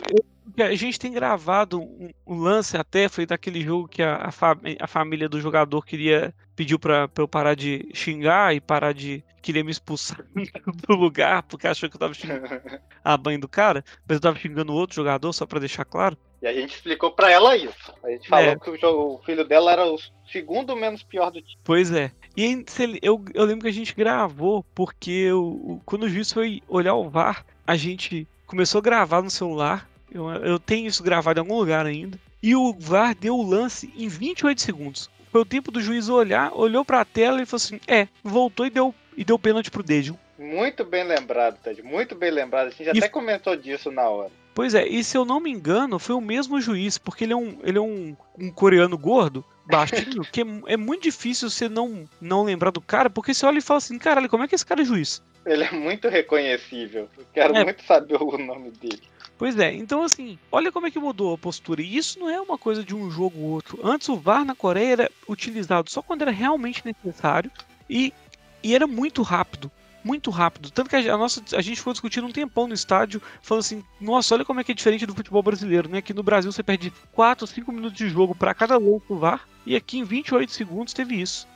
[0.63, 4.57] a gente tem gravado um, um, lance até, foi daquele jogo que a, a, fa
[4.79, 9.25] a família do jogador queria pediu pra, pra, eu parar de xingar e parar de.
[9.43, 10.25] queria me expulsar
[10.87, 12.47] do lugar, porque achou que eu tava xingando
[13.03, 16.17] a mãe do cara, mas eu tava xingando outro jogador, só pra deixar claro.
[16.45, 17.95] E a gente explicou para ela isso.
[18.03, 18.57] A gente falou é.
[18.57, 19.99] que o, jogo, o, filho dela era o
[20.31, 21.59] segundo menos pior do time.
[21.65, 22.13] Pois é.
[22.37, 22.63] E
[23.01, 27.09] eu, eu lembro que a gente gravou, porque eu, quando o juiz foi olhar o
[27.09, 29.89] VAR, a gente começou a gravar no celular.
[30.13, 32.19] Eu, eu tenho isso gravado em algum lugar ainda.
[32.43, 35.09] E o VAR deu o lance em 28 segundos.
[35.33, 38.67] Foi o tempo do juiz olhar, olhou para a tela e falou assim: é, voltou
[38.67, 40.19] e deu, e deu pênalti pro Dejo.
[40.39, 41.83] Muito bem lembrado, Ted.
[41.83, 42.67] Muito bem lembrado.
[42.67, 42.99] A gente e...
[42.99, 44.31] até comentou disso na hora.
[44.55, 47.37] Pois é, e se eu não me engano, foi o mesmo juiz, porque ele é
[47.37, 52.09] um, ele é um, um coreano gordo, baixinho, que é, é, muito difícil você não,
[52.21, 54.65] não lembrar do cara, porque você olha e fala assim, caralho, como é que esse
[54.65, 55.21] cara é juiz?
[55.45, 57.09] Ele é muito reconhecível.
[57.19, 57.65] Eu quero é.
[57.65, 59.03] muito saber o nome dele.
[59.37, 61.83] Pois é, então assim, olha como é que mudou a postura.
[61.83, 63.81] E isso não é uma coisa de um jogo ou outro.
[63.83, 67.51] Antes o VAR na Coreia era utilizado só quando era realmente necessário
[67.91, 68.15] e,
[68.63, 69.71] e era muito rápido
[70.05, 70.71] muito rápido.
[70.71, 74.35] Tanto que a, nossa, a gente ficou discutindo um tempão no estádio, falando assim: nossa,
[74.35, 75.99] olha como é que é diferente do futebol brasileiro, né?
[75.99, 79.49] Aqui no Brasil você perde 4 ou 5 minutos de jogo para cada louco VAR,
[79.65, 81.49] e aqui em 28 segundos teve isso.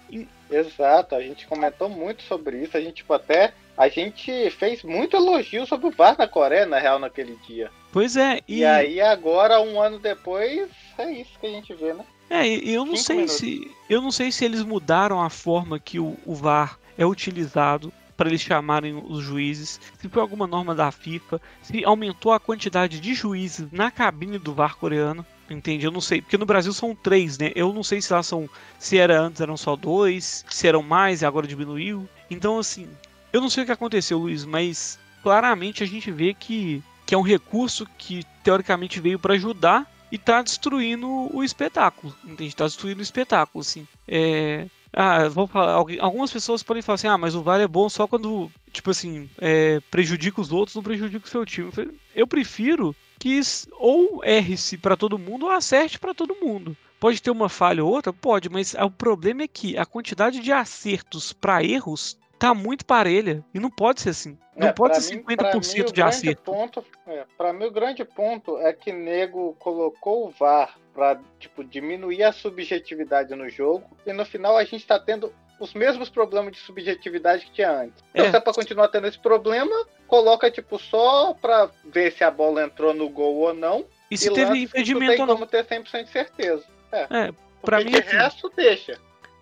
[0.51, 3.53] Exato, a gente comentou muito sobre isso, a gente tipo, até.
[3.77, 7.71] A gente fez muito elogio sobre o VAR na Coreia, na real, naquele dia.
[7.93, 8.59] Pois é, e...
[8.59, 12.05] e aí agora, um ano depois, é isso que a gente vê, né?
[12.29, 13.37] É, eu não Cinco sei minutos.
[13.37, 13.71] se.
[13.89, 18.29] Eu não sei se eles mudaram a forma que o, o VAR é utilizado para
[18.29, 23.15] eles chamarem os juízes, se foi alguma norma da FIFA, se aumentou a quantidade de
[23.15, 25.25] juízes na cabine do VAR coreano.
[25.49, 25.87] Entende?
[25.87, 27.53] Eu não sei, porque no Brasil são três, né?
[27.55, 28.51] Eu não sei se lá são.
[28.79, 32.07] Se era antes eram só dois, se eram mais e agora diminuiu.
[32.29, 32.87] Então, assim,
[33.33, 37.19] eu não sei o que aconteceu, Luiz, mas claramente a gente vê que, que é
[37.19, 42.15] um recurso que teoricamente veio para ajudar e tá destruindo o espetáculo.
[42.25, 42.55] Entende?
[42.55, 43.87] Tá destruindo o espetáculo, assim.
[44.07, 44.67] É,
[45.01, 48.09] ah, vou falar, algumas pessoas podem falar assim, ah, mas o VAR é bom só
[48.09, 51.71] quando, tipo assim, é, prejudica os outros, não prejudica o seu time.
[52.13, 53.41] Eu prefiro que
[53.79, 56.77] ou erre-se para todo mundo ou acerte para todo mundo.
[56.99, 58.13] Pode ter uma falha ou outra?
[58.13, 63.45] Pode, mas o problema é que a quantidade de acertos para erros tá muito parelha.
[63.55, 64.37] E não pode ser assim.
[64.57, 66.43] Não é, pode ser mim, 50% mim, de acerto.
[66.43, 71.63] Ponto, é, para mim, o grande ponto é que Nego colocou o VAR para tipo,
[71.63, 73.89] diminuir a subjetividade no jogo.
[74.05, 78.03] E no final a gente está tendo os mesmos problemas de subjetividade que tinha antes.
[78.13, 78.31] Então, é.
[78.31, 82.65] se é pra continuar tendo esse problema, coloca tipo só para ver se a bola
[82.65, 83.85] entrou no gol ou não.
[84.11, 85.35] E se e teve impedimento ou não.
[85.35, 86.65] como ter 100% de certeza.
[86.91, 87.33] É, é
[87.63, 87.93] para mim.
[87.93, 88.99] De assim, resto, deixa.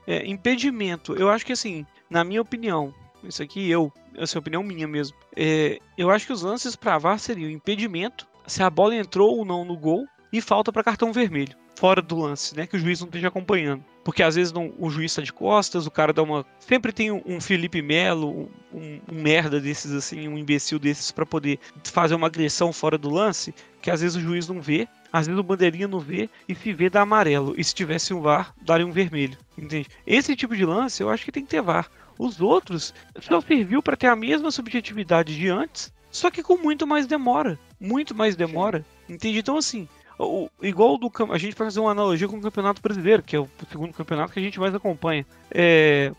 [0.06, 1.14] É, impedimento.
[1.14, 2.92] Eu acho que assim, na minha opinião,
[3.24, 5.16] isso aqui eu, essa é a opinião minha mesmo.
[5.34, 9.44] É, eu acho que os lances para VAR seriam impedimento, se a bola entrou ou
[9.46, 12.66] não no gol, e falta para cartão vermelho, fora do lance, né?
[12.66, 13.84] Que o juiz não esteja acompanhando.
[14.04, 16.46] Porque às vezes não, o juiz está de costas, o cara dá uma.
[16.60, 21.58] Sempre tem um, Felipe Melo, um, um, merda desses assim, um imbecil desses para poder
[21.84, 25.38] fazer uma agressão fora do lance, que às vezes o juiz não vê, às vezes
[25.38, 27.54] o bandeirinha não vê e se vê dá amarelo.
[27.56, 29.38] E se tivesse um VAR, daria um vermelho.
[29.56, 29.88] Entende?
[30.06, 31.90] Esse tipo de lance eu acho que tem que ter VAR.
[32.18, 36.86] Os outros só serviu para ter a mesma subjetividade de antes, só que com muito
[36.86, 37.58] mais demora.
[37.78, 38.84] Muito mais demora.
[39.08, 39.38] Entende?
[39.38, 43.22] Então, assim, o, igual do a gente vai fazer uma analogia com o Campeonato Brasileiro,
[43.22, 45.26] que é o segundo campeonato que a gente mais acompanha.
[45.50, 46.12] É,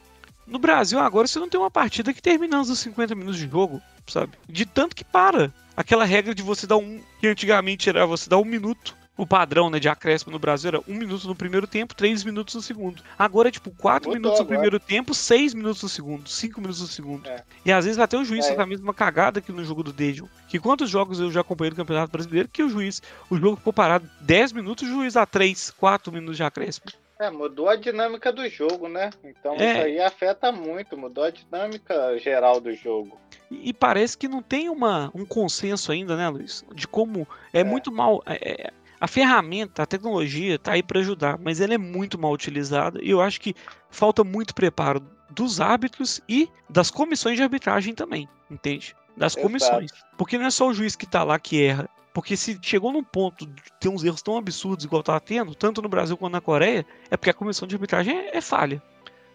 [0.45, 3.81] no Brasil, agora você não tem uma partida que termina os 50 minutos de jogo,
[4.07, 4.33] sabe?
[4.47, 5.53] De tanto que para.
[5.75, 6.99] Aquela regra de você dar um.
[7.19, 10.79] que antigamente era você dar um minuto o padrão né, de acréscimo no Brasil era
[10.87, 13.01] um minuto no primeiro tempo, três minutos no segundo.
[13.17, 14.47] Agora é tipo quatro minutos no agora.
[14.47, 17.27] primeiro tempo, seis minutos no segundo, cinco minutos no segundo.
[17.27, 17.43] É.
[17.65, 18.49] E às vezes até o juiz É.
[18.49, 20.27] faz a mesma cagada que no jogo do Dejon.
[20.47, 23.73] Que quantos jogos eu já acompanhei no Campeonato Brasileiro que o juiz, o jogo ficou
[23.73, 26.85] parado 10 minutos, o juiz dá 3, 4 minutos de acréscimo.
[27.19, 29.09] É, mudou a dinâmica do jogo, né?
[29.23, 29.71] Então É.
[29.71, 33.19] isso aí afeta muito, mudou a dinâmica geral do jogo.
[33.49, 36.63] E, e parece que não tem uma, um consenso ainda, né, Luiz?
[36.75, 37.63] De como é, É.
[37.63, 38.21] muito mal.
[38.23, 42.31] é- é- a ferramenta, a tecnologia tá aí para ajudar, mas ela é muito mal
[42.31, 43.55] utilizada e eu acho que
[43.89, 48.95] falta muito preparo dos árbitros e das comissões de arbitragem também, entende?
[49.15, 49.47] Das Exato.
[49.47, 49.91] comissões.
[50.17, 51.89] Porque não é só o juiz que tá lá que erra.
[52.13, 55.81] Porque se chegou num ponto de ter uns erros tão absurdos igual tá tendo, tanto
[55.81, 58.81] no Brasil quanto na Coreia, é porque a comissão de arbitragem é, é falha.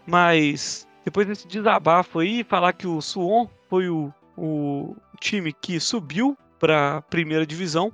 [0.05, 6.37] Mas depois desse desabafo aí, falar que o Suwon foi o, o time que subiu
[6.59, 7.92] para a primeira divisão,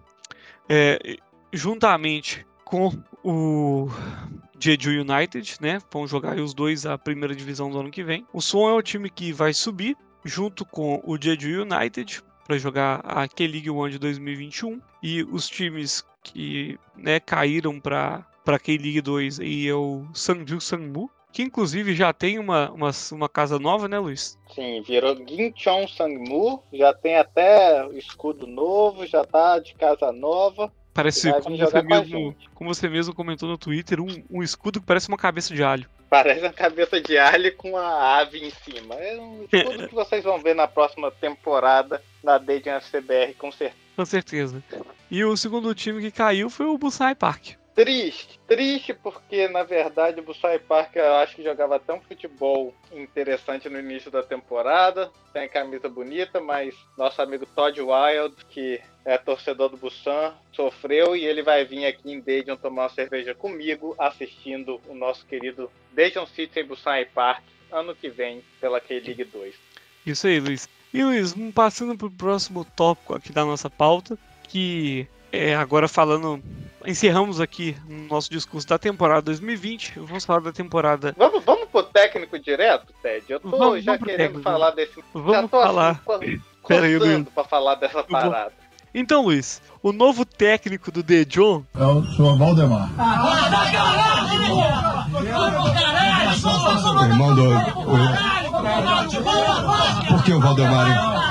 [0.69, 1.19] é,
[1.53, 2.93] juntamente com
[3.25, 3.89] o
[4.61, 5.79] Jeju United, né?
[5.91, 8.27] Vão jogar os dois a primeira divisão do ano que vem.
[8.33, 13.01] O Suwon é o time que vai subir junto com o Jeju United para jogar
[13.05, 19.41] a K-League One de 2021 e os times que né, caíram para para K-League 2
[19.41, 23.99] aí é o Sangju Sangmu, que inclusive já tem uma, uma, uma casa nova, né,
[23.99, 24.39] Luiz?
[24.55, 30.73] Sim, virou Ginchon Sangmu, já tem até escudo novo, já tá de casa nova.
[30.93, 35.09] Parece, como você, mesmo, como você mesmo comentou no Twitter, um, um escudo que parece
[35.09, 35.89] uma cabeça de alho.
[36.11, 38.95] Parece uma cabeça de alho com a ave em cima.
[38.95, 43.89] É um escudo que vocês vão ver na próxima temporada na Dejan FCBR, com certeza.
[43.95, 44.63] Com certeza.
[45.11, 47.58] E o segundo time que caiu foi o Busai Park.
[47.79, 53.69] Triste, triste porque na verdade o Busai Park eu acho que jogava um futebol interessante
[53.69, 59.69] no início da temporada, tem camisa bonita, mas nosso amigo Todd Wild, que é torcedor
[59.69, 64.81] do Busan, sofreu e ele vai vir aqui em Daejeon tomar uma cerveja comigo, assistindo
[64.89, 69.55] o nosso querido Daejeon City em Busai Park ano que vem pela K-League 2.
[70.05, 70.69] Isso aí, Luiz.
[70.93, 76.43] E Luiz, passando pro próximo tópico aqui da nossa pauta, que é agora falando.
[76.87, 79.95] Encerramos aqui no nosso discurso da temporada 2020.
[80.01, 81.15] Vamos falar da temporada.
[81.19, 83.25] Vamos, vamos pro técnico direto, Ted?
[83.29, 84.95] Eu tô Vamos- já vamos pro querendo técnico, falar desse.
[84.97, 86.01] já Vamos tô falar.
[86.09, 87.29] assim, Pera aí, Luiz.
[87.35, 88.53] pra falar dessa vou- parada.
[88.95, 92.89] Então, Luiz, o novo técnico do The John É o senhor Valdemar.
[97.09, 97.51] Irmão do.
[100.09, 101.28] Por que o Valdemar?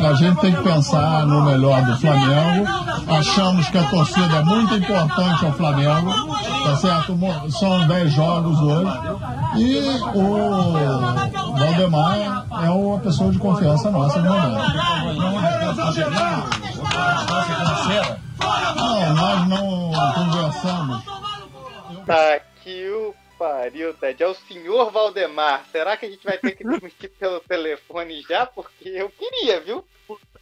[0.00, 2.66] É, A gente tem que pensar no melhor do Flamengo.
[3.08, 6.12] Achamos que a torcida é muito importante ao Flamengo.
[6.64, 7.18] Tá certo?
[7.50, 8.92] São 10 jogos hoje.
[9.56, 9.78] E
[10.14, 14.76] o Valdemar é uma pessoa de confiança nossa no momento.
[18.76, 21.02] Não, nós não conversamos.
[22.06, 24.22] Tá que o pariu, Ted.
[24.22, 25.66] É o senhor Valdemar.
[25.70, 28.46] Será que a gente vai ter que transmitir pelo telefone já?
[28.46, 29.84] Porque eu queria, viu?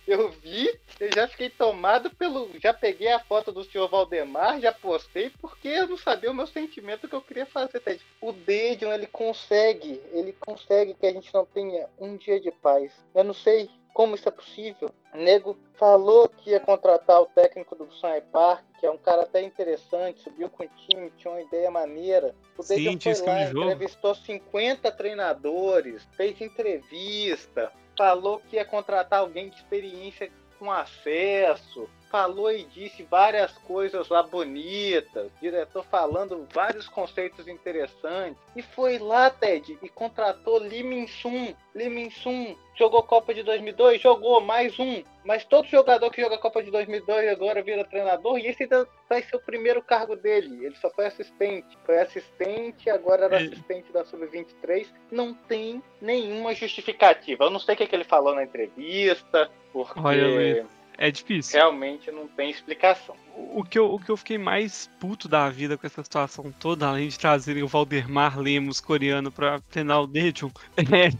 [0.06, 0.68] Eu vi,
[1.00, 2.50] eu já fiquei tomado pelo.
[2.60, 6.46] Já peguei a foto do senhor Valdemar, já postei, porque eu não sabia o meu
[6.46, 8.04] sentimento que eu queria fazer, Ted.
[8.20, 12.92] O Dedion, ele consegue, ele consegue que a gente não tenha um dia de paz.
[13.14, 14.90] Eu não sei como isso é possível.
[15.14, 19.22] O nego falou que ia contratar o técnico do Sunny Park, que é um cara
[19.22, 22.34] até interessante, subiu com o time, tinha uma ideia maneira.
[22.58, 29.56] O Sim, foi lá, entrevistou 50 treinadores, fez entrevista, falou que ia contratar alguém de
[29.56, 38.40] experiência com acesso, falou e disse várias coisas lá bonitas, diretor falando vários conceitos interessantes,
[38.54, 41.56] e foi lá, Ted, e contratou Lee Min-sung.
[41.74, 46.62] Lee Min-sung jogou Copa de 2002, jogou mais um, mas todo jogador que joga Copa
[46.62, 50.76] de 2002 agora vira treinador, e esse ainda vai ser o primeiro cargo dele, ele
[50.76, 53.44] só foi assistente, foi assistente, agora era É.
[53.46, 58.36] assistente da Sub-23, não tem nenhuma justificativa, eu não sei o que, que ele falou
[58.36, 59.98] na entrevista, porque...
[59.98, 60.64] Olha.
[60.98, 61.58] É difícil.
[61.58, 63.16] Realmente não tem explicação.
[63.36, 66.86] O que, eu, o que eu fiquei mais puto da vida com essa situação toda,
[66.86, 71.10] além de trazerem o Valdemar Lemos coreano pra treinar o Daejeon, é.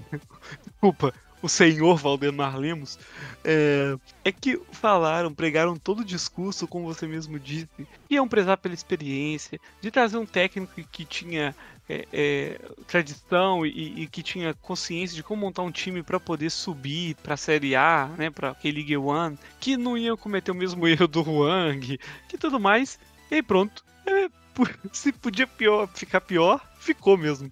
[0.65, 1.13] Desculpa,
[1.45, 2.99] o senhor Valdemar Lemos,
[3.45, 7.69] é, é que falaram, pregaram todo o discurso, como você mesmo disse,
[8.09, 11.55] iam prezar pela experiência, de trazer um técnico que tinha
[11.89, 16.51] é, é, tradição e, e que tinha consciência de como montar um time para poder
[16.51, 20.87] subir para a Série A, né, para K-League One, que não ia cometer o mesmo
[20.89, 22.99] erro do Huang, que tudo mais.
[23.31, 23.85] E aí pronto.
[24.07, 24.29] É,
[24.93, 27.51] se podia pior, ficar pior, ficou mesmo.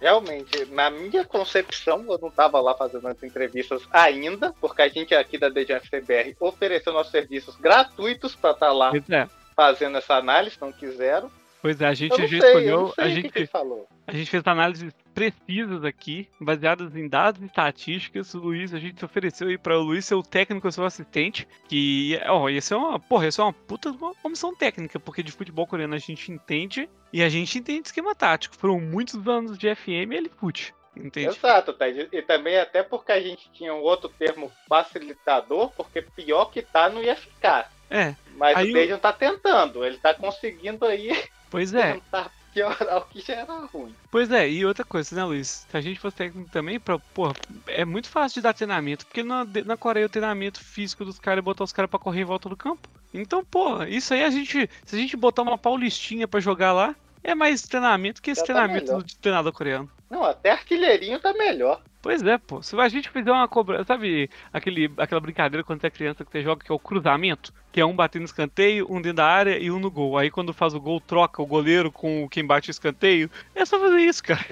[0.00, 5.14] realmente, na minha concepção, eu não estava lá fazendo as entrevistas ainda, porque a gente
[5.14, 9.28] aqui da DGFCBR ofereceu nossos serviços gratuitos para estar tá lá é.
[9.54, 11.30] fazendo essa análise, não quiseram.
[11.66, 12.94] Pois é, a gente já escolheu.
[12.96, 13.88] a gente, que que falou.
[14.06, 18.32] a gente fez análises precisas aqui, baseadas em dados e estatísticas.
[18.34, 21.48] O Luiz, a gente ofereceu aí para o Luiz ser o técnico, seu assistente.
[21.66, 25.32] Que, ó, ia ser uma, porra, ia ser uma puta uma comissão técnica, porque de
[25.32, 28.54] futebol coreano a gente entende e a gente entende esquema tático.
[28.54, 30.72] Foram muitos anos de FM e LFUT.
[30.96, 31.26] Entende?
[31.26, 31.88] Exato, tá?
[31.88, 36.88] E também até porque a gente tinha um outro termo facilitador, porque pior que tá
[36.88, 37.72] não ia ficar.
[37.90, 38.14] É.
[38.36, 38.98] Mas aí o Dejan eu...
[39.00, 41.10] tá tentando, ele tá conseguindo aí
[41.56, 41.94] Pois é.
[41.94, 43.94] Tentar piorar o que já era ruim.
[44.10, 45.66] Pois é, e outra coisa, né, Luiz?
[45.70, 47.32] Se a gente fosse técnico também, pra, porra,
[47.66, 51.38] é muito fácil de dar treinamento, porque na, na Coreia o treinamento físico dos caras
[51.38, 52.86] é botar os caras pra correr em volta do campo.
[53.14, 54.68] Então, porra, isso aí a gente.
[54.84, 58.48] Se a gente botar uma paulistinha pra jogar lá, é mais treinamento que esse já
[58.48, 59.90] tá treinamento tá do treinador coreano.
[60.10, 61.80] Não, até artilheirinho tá melhor.
[62.06, 62.62] Pois é, pô.
[62.62, 66.30] Se a gente fizer uma cobrança, sabe aquele, aquela brincadeira quando você é criança que
[66.30, 67.52] você joga que é o cruzamento?
[67.72, 70.16] Que é um batendo escanteio, um dentro da área e um no gol.
[70.16, 73.28] Aí quando faz o gol, troca o goleiro com quem bate o escanteio.
[73.56, 74.46] É só fazer isso, cara.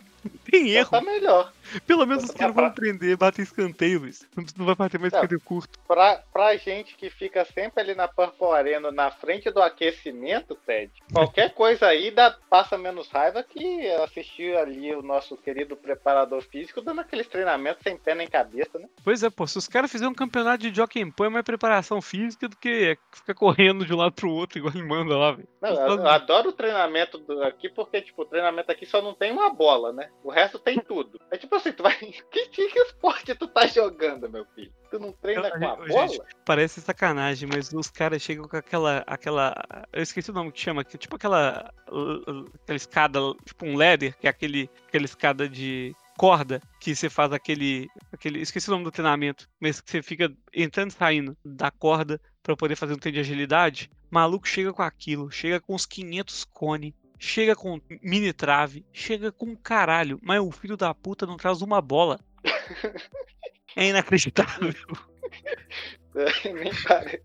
[0.55, 0.91] Tem erro.
[0.91, 1.53] Tá melhor.
[1.87, 4.27] Pelo menos os caras vão aprender, bater escanteio, Luiz.
[4.57, 5.79] Não vai bater mais não, escanteio curto.
[5.87, 10.93] Pra, pra gente que fica sempre ali na Purple Arena, na frente do aquecimento, Ted,
[11.13, 16.81] qualquer coisa aí dá, passa menos raiva que assistir ali o nosso querido preparador físico
[16.81, 18.89] dando aqueles treinamentos sem pé nem cabeça, né?
[19.03, 22.01] Pois é, pô, se os caras fizerem um campeonato de jockey pô, é mais preparação
[22.01, 25.49] física do que ficar correndo de um lado pro outro, igual ele manda lá, velho.
[25.61, 29.15] Não, eu, eu adoro o treinamento do, aqui, porque, tipo, o treinamento aqui só não
[29.15, 30.11] tem uma bola, né?
[30.23, 31.21] O resto tem tudo.
[31.31, 31.95] É tipo assim, tu vai.
[32.31, 34.73] Que, que esporte tu tá jogando, meu filho?
[34.91, 36.09] Tu não treina eu, com a bola?
[36.09, 39.05] Gente, parece sacanagem, mas os caras chegam com aquela.
[39.07, 39.55] aquela.
[39.93, 41.73] Eu esqueci o nome que chama, que tipo aquela.
[42.63, 47.33] aquela escada, tipo um ladder, que é aquele, aquela escada de corda que você faz
[47.33, 48.41] aquele, aquele.
[48.41, 52.57] Esqueci o nome do treinamento, mas que você fica entrando e saindo da corda para
[52.57, 53.91] poder fazer um treino de agilidade.
[54.11, 59.57] Maluco chega com aquilo, chega com uns 500 cone, chega com mini trave, chega com
[59.57, 62.21] caralho, mas o filho da puta não traz uma bola.
[63.77, 64.73] É inacreditável.
[66.15, 67.25] É, nem parece.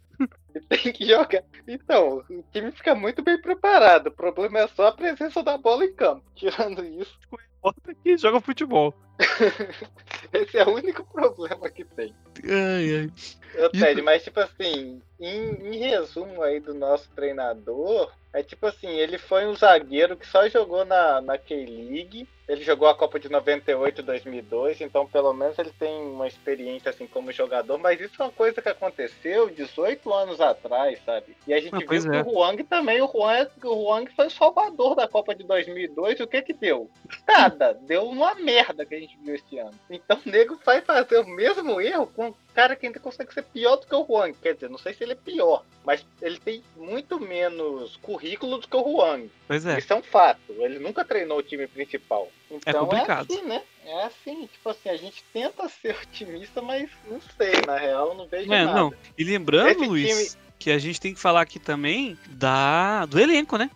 [0.67, 1.43] Tem que jogar.
[1.67, 4.07] Então, o time fica muito bem preparado.
[4.07, 6.23] O problema é só a presença da bola em campo.
[6.33, 7.15] Tirando isso.
[7.59, 8.95] Importa que joga futebol.
[10.33, 12.15] Esse é o único problema que tem.
[12.45, 13.69] Ai, ai.
[13.71, 19.17] Ted, mas tipo assim, em, em resumo aí do nosso treinador, é tipo assim, ele
[19.17, 22.27] foi um zagueiro que só jogou na, na K-League.
[22.47, 26.89] Ele jogou a Copa de 98 e 2002, então pelo menos ele tem uma experiência
[26.89, 31.37] assim como jogador, mas isso é uma coisa que aconteceu 18 anos atrás, sabe?
[31.45, 32.23] E a gente ah, viu é.
[32.23, 36.19] que o Huang também, o Huang, o Huang foi o salvador da Copa de 2002,
[36.19, 36.89] e o que que deu?
[37.27, 39.73] Nada, deu uma merda que a gente viu este ano.
[39.89, 43.77] Então o nego vai fazer o mesmo erro com cara que ainda consegue ser pior
[43.77, 44.33] do que o Juan.
[44.33, 48.67] Quer dizer, não sei se ele é pior, mas ele tem muito menos currículo do
[48.67, 49.27] que o Juan.
[49.47, 49.77] Pois é.
[49.77, 50.39] Isso é um fato.
[50.49, 52.29] Ele nunca treinou o time principal.
[52.51, 53.31] É então é complicado.
[53.31, 53.61] É assim, né?
[53.85, 58.27] É assim, tipo assim, a gente tenta ser otimista, mas não sei, na real, não
[58.27, 58.79] vejo é, nada.
[58.79, 58.93] Não.
[59.17, 60.43] E lembrando, Esse Luiz, time...
[60.59, 63.69] que a gente tem que falar aqui também da do elenco, né?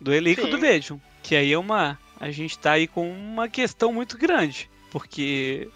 [0.00, 0.50] Do elenco Sim.
[0.50, 0.98] do Legion.
[1.22, 1.98] Que aí é uma.
[2.20, 4.70] A gente tá aí com uma questão muito grande.
[4.90, 5.68] Porque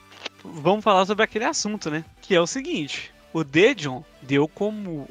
[0.44, 2.05] vamos falar sobre aquele assunto, né?
[2.20, 5.09] Que é o seguinte: o Dedion deu como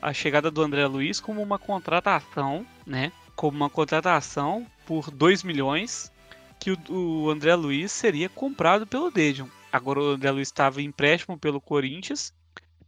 [0.00, 3.12] a chegada do André Luiz como uma contratação, né?
[3.34, 6.12] Como uma contratação por 2 milhões
[6.58, 9.48] que o, o, André Luiz seria comprado pelo Dedion.
[9.72, 12.32] Agora o André Luiz estava em empréstimo pelo Corinthians.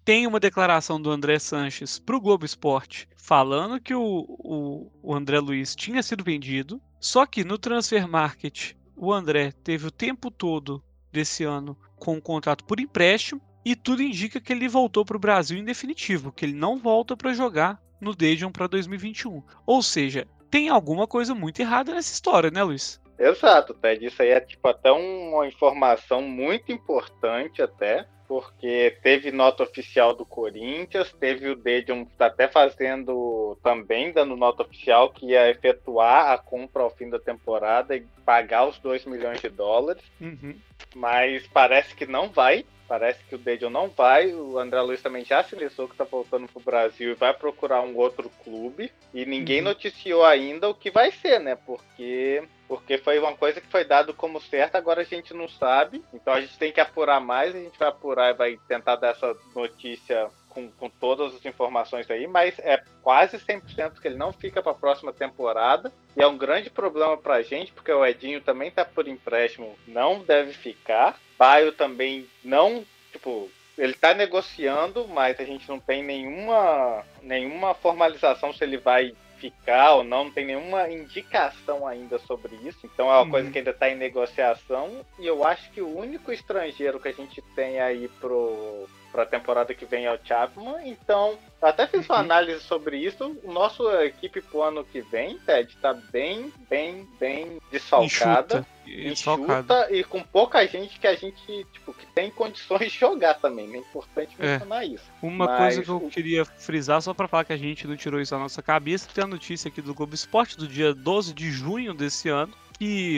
[0.04, 5.14] Tem uma declaração do André Sanches para o Globo Esporte falando que o, o, o
[5.14, 6.80] André Luiz tinha sido vendido.
[7.00, 12.20] Só que no Transfer Market o André teve o tempo todo desse ano com um
[12.20, 16.44] contrato por empréstimo e tudo indica que ele voltou para o Brasil em definitivo, que
[16.44, 19.42] ele não volta para jogar no Dejon para 2021.
[19.64, 23.00] Ou seja, tem alguma coisa muito errada nessa história, né, Luiz?
[23.18, 24.04] Exato, Ted.
[24.04, 30.24] Isso aí é tipo até uma informação muito importante até, porque teve nota oficial do
[30.24, 36.38] Corinthians, teve o Dedion tá até fazendo também, dando nota oficial que ia efetuar a
[36.38, 40.02] compra ao fim da temporada e pagar os 2 milhões de dólares.
[40.20, 40.54] Uhum.
[40.94, 42.64] Mas parece que não vai.
[42.86, 44.32] Parece que o Dedion não vai.
[44.32, 47.80] O André Luiz também já sinalizou que está voltando para o Brasil e vai procurar
[47.80, 48.92] um outro clube.
[49.12, 49.64] E ninguém uhum.
[49.64, 51.56] noticiou ainda o que vai ser, né?
[51.56, 56.02] Porque porque foi uma coisa que foi dado como certa, agora a gente não sabe.
[56.12, 59.10] Então a gente tem que apurar mais, a gente vai apurar e vai tentar dar
[59.10, 64.32] essa notícia com, com todas as informações aí, mas é quase 100% que ele não
[64.32, 65.92] fica para a próxima temporada.
[66.16, 69.76] E é um grande problema para a gente, porque o Edinho também está por empréstimo,
[69.86, 71.18] não deve ficar.
[71.38, 78.52] Baio também não, tipo, ele está negociando, mas a gente não tem nenhuma, nenhuma formalização
[78.52, 82.78] se ele vai ficar ou não, não tem nenhuma indicação ainda sobre isso.
[82.84, 83.30] Então é uma uhum.
[83.30, 85.04] coisa que ainda está em negociação.
[85.18, 89.26] E eu acho que o único estrangeiro que a gente tem aí pro para a
[89.26, 90.76] temporada que vem é o Chapman.
[90.84, 92.20] Então, até fiz uma uhum.
[92.22, 93.38] análise sobre isso.
[93.44, 98.66] O nosso equipe pro ano que vem, Ted, tá bem, bem, bem desfalcada.
[98.84, 103.72] Enxuta, e com pouca gente que a gente, tipo, que tem condições de jogar também.
[103.72, 104.86] É importante mencionar é.
[104.86, 105.04] isso.
[105.22, 106.10] Uma Mas, coisa que eu o...
[106.10, 109.22] queria frisar, só para falar que a gente não tirou isso da nossa cabeça, tem
[109.22, 112.52] a notícia aqui do Globo Esporte do dia 12 de junho desse ano,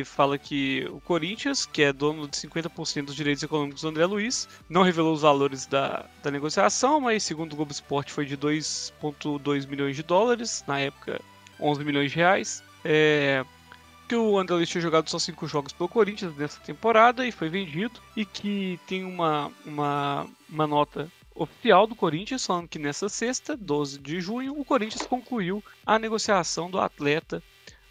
[0.05, 4.49] fala que o Corinthians, que é dono de 50% dos direitos econômicos do André Luiz,
[4.69, 9.67] não revelou os valores da, da negociação, mas segundo o Globo Esporte foi de 2,2
[9.67, 11.21] milhões de dólares, na época
[11.61, 12.63] 11 milhões de reais.
[12.85, 13.45] É,
[14.09, 17.49] que o André Luiz tinha jogado só 5 jogos pelo Corinthians nessa temporada e foi
[17.49, 23.57] vendido, e que tem uma, uma, uma nota oficial do Corinthians falando que nessa sexta,
[23.57, 27.43] 12 de junho, o Corinthians concluiu a negociação do atleta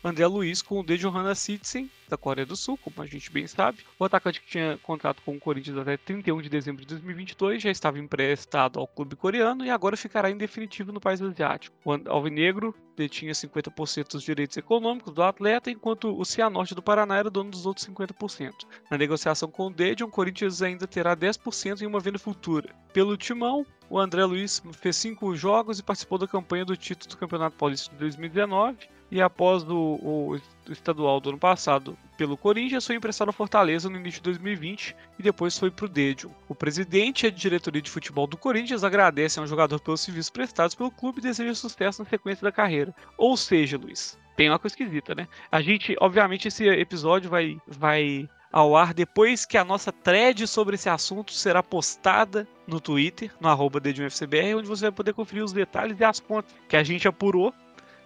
[0.06, 3.48] André Luiz com o Dejon Hanna Citizen, da Coreia do Sul, como a gente bem
[3.48, 3.80] sabe.
[3.98, 7.72] O atacante que tinha contrato com o Corinthians até 31 de dezembro de 2022 já
[7.72, 11.76] estava emprestado ao clube coreano e agora ficará em definitivo no país asiático.
[11.84, 17.30] O Alvinegro detinha 50% dos direitos econômicos do atleta, enquanto o Cianorte do Paraná era
[17.30, 18.52] dono dos outros 50%.
[18.90, 22.74] Na negociação com o Dejon, o Corinthians ainda terá 10% em uma venda futura.
[22.94, 27.18] Pelo timão, o André Luiz fez cinco jogos e participou da campanha do título do
[27.18, 28.78] Campeonato Paulista de 2019
[29.12, 33.98] e após o, o, estadual do ano passado pelo Corinthians, foi emprestado ao Fortaleza no
[33.98, 36.34] início de 2020 e depois foi para o Dedio.
[36.48, 40.76] O presidente e a diretoria de futebol do Corinthians agradecem ao jogador pelos serviços prestados
[40.76, 42.96] pelo clube e desejam sucesso na sequência da carreira.
[43.18, 45.28] Ou seja, Luiz, tem uma coisa esquisita, né?
[45.52, 50.76] A gente, obviamente, esse episódio vai, vai ao ar depois que a nossa thread sobre
[50.76, 56.00] esse assunto será postada no Twitter, no arroba onde você vai poder conferir os detalhes
[56.00, 57.54] e as contas que a gente apurou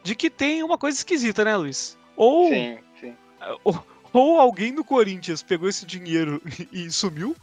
[0.02, 1.96] de que tem uma coisa esquisita, né, Luiz?
[2.18, 3.16] Ou, sim, sim.
[3.64, 6.42] Ou, ou alguém no Corinthians pegou esse dinheiro
[6.74, 7.36] e, e sumiu,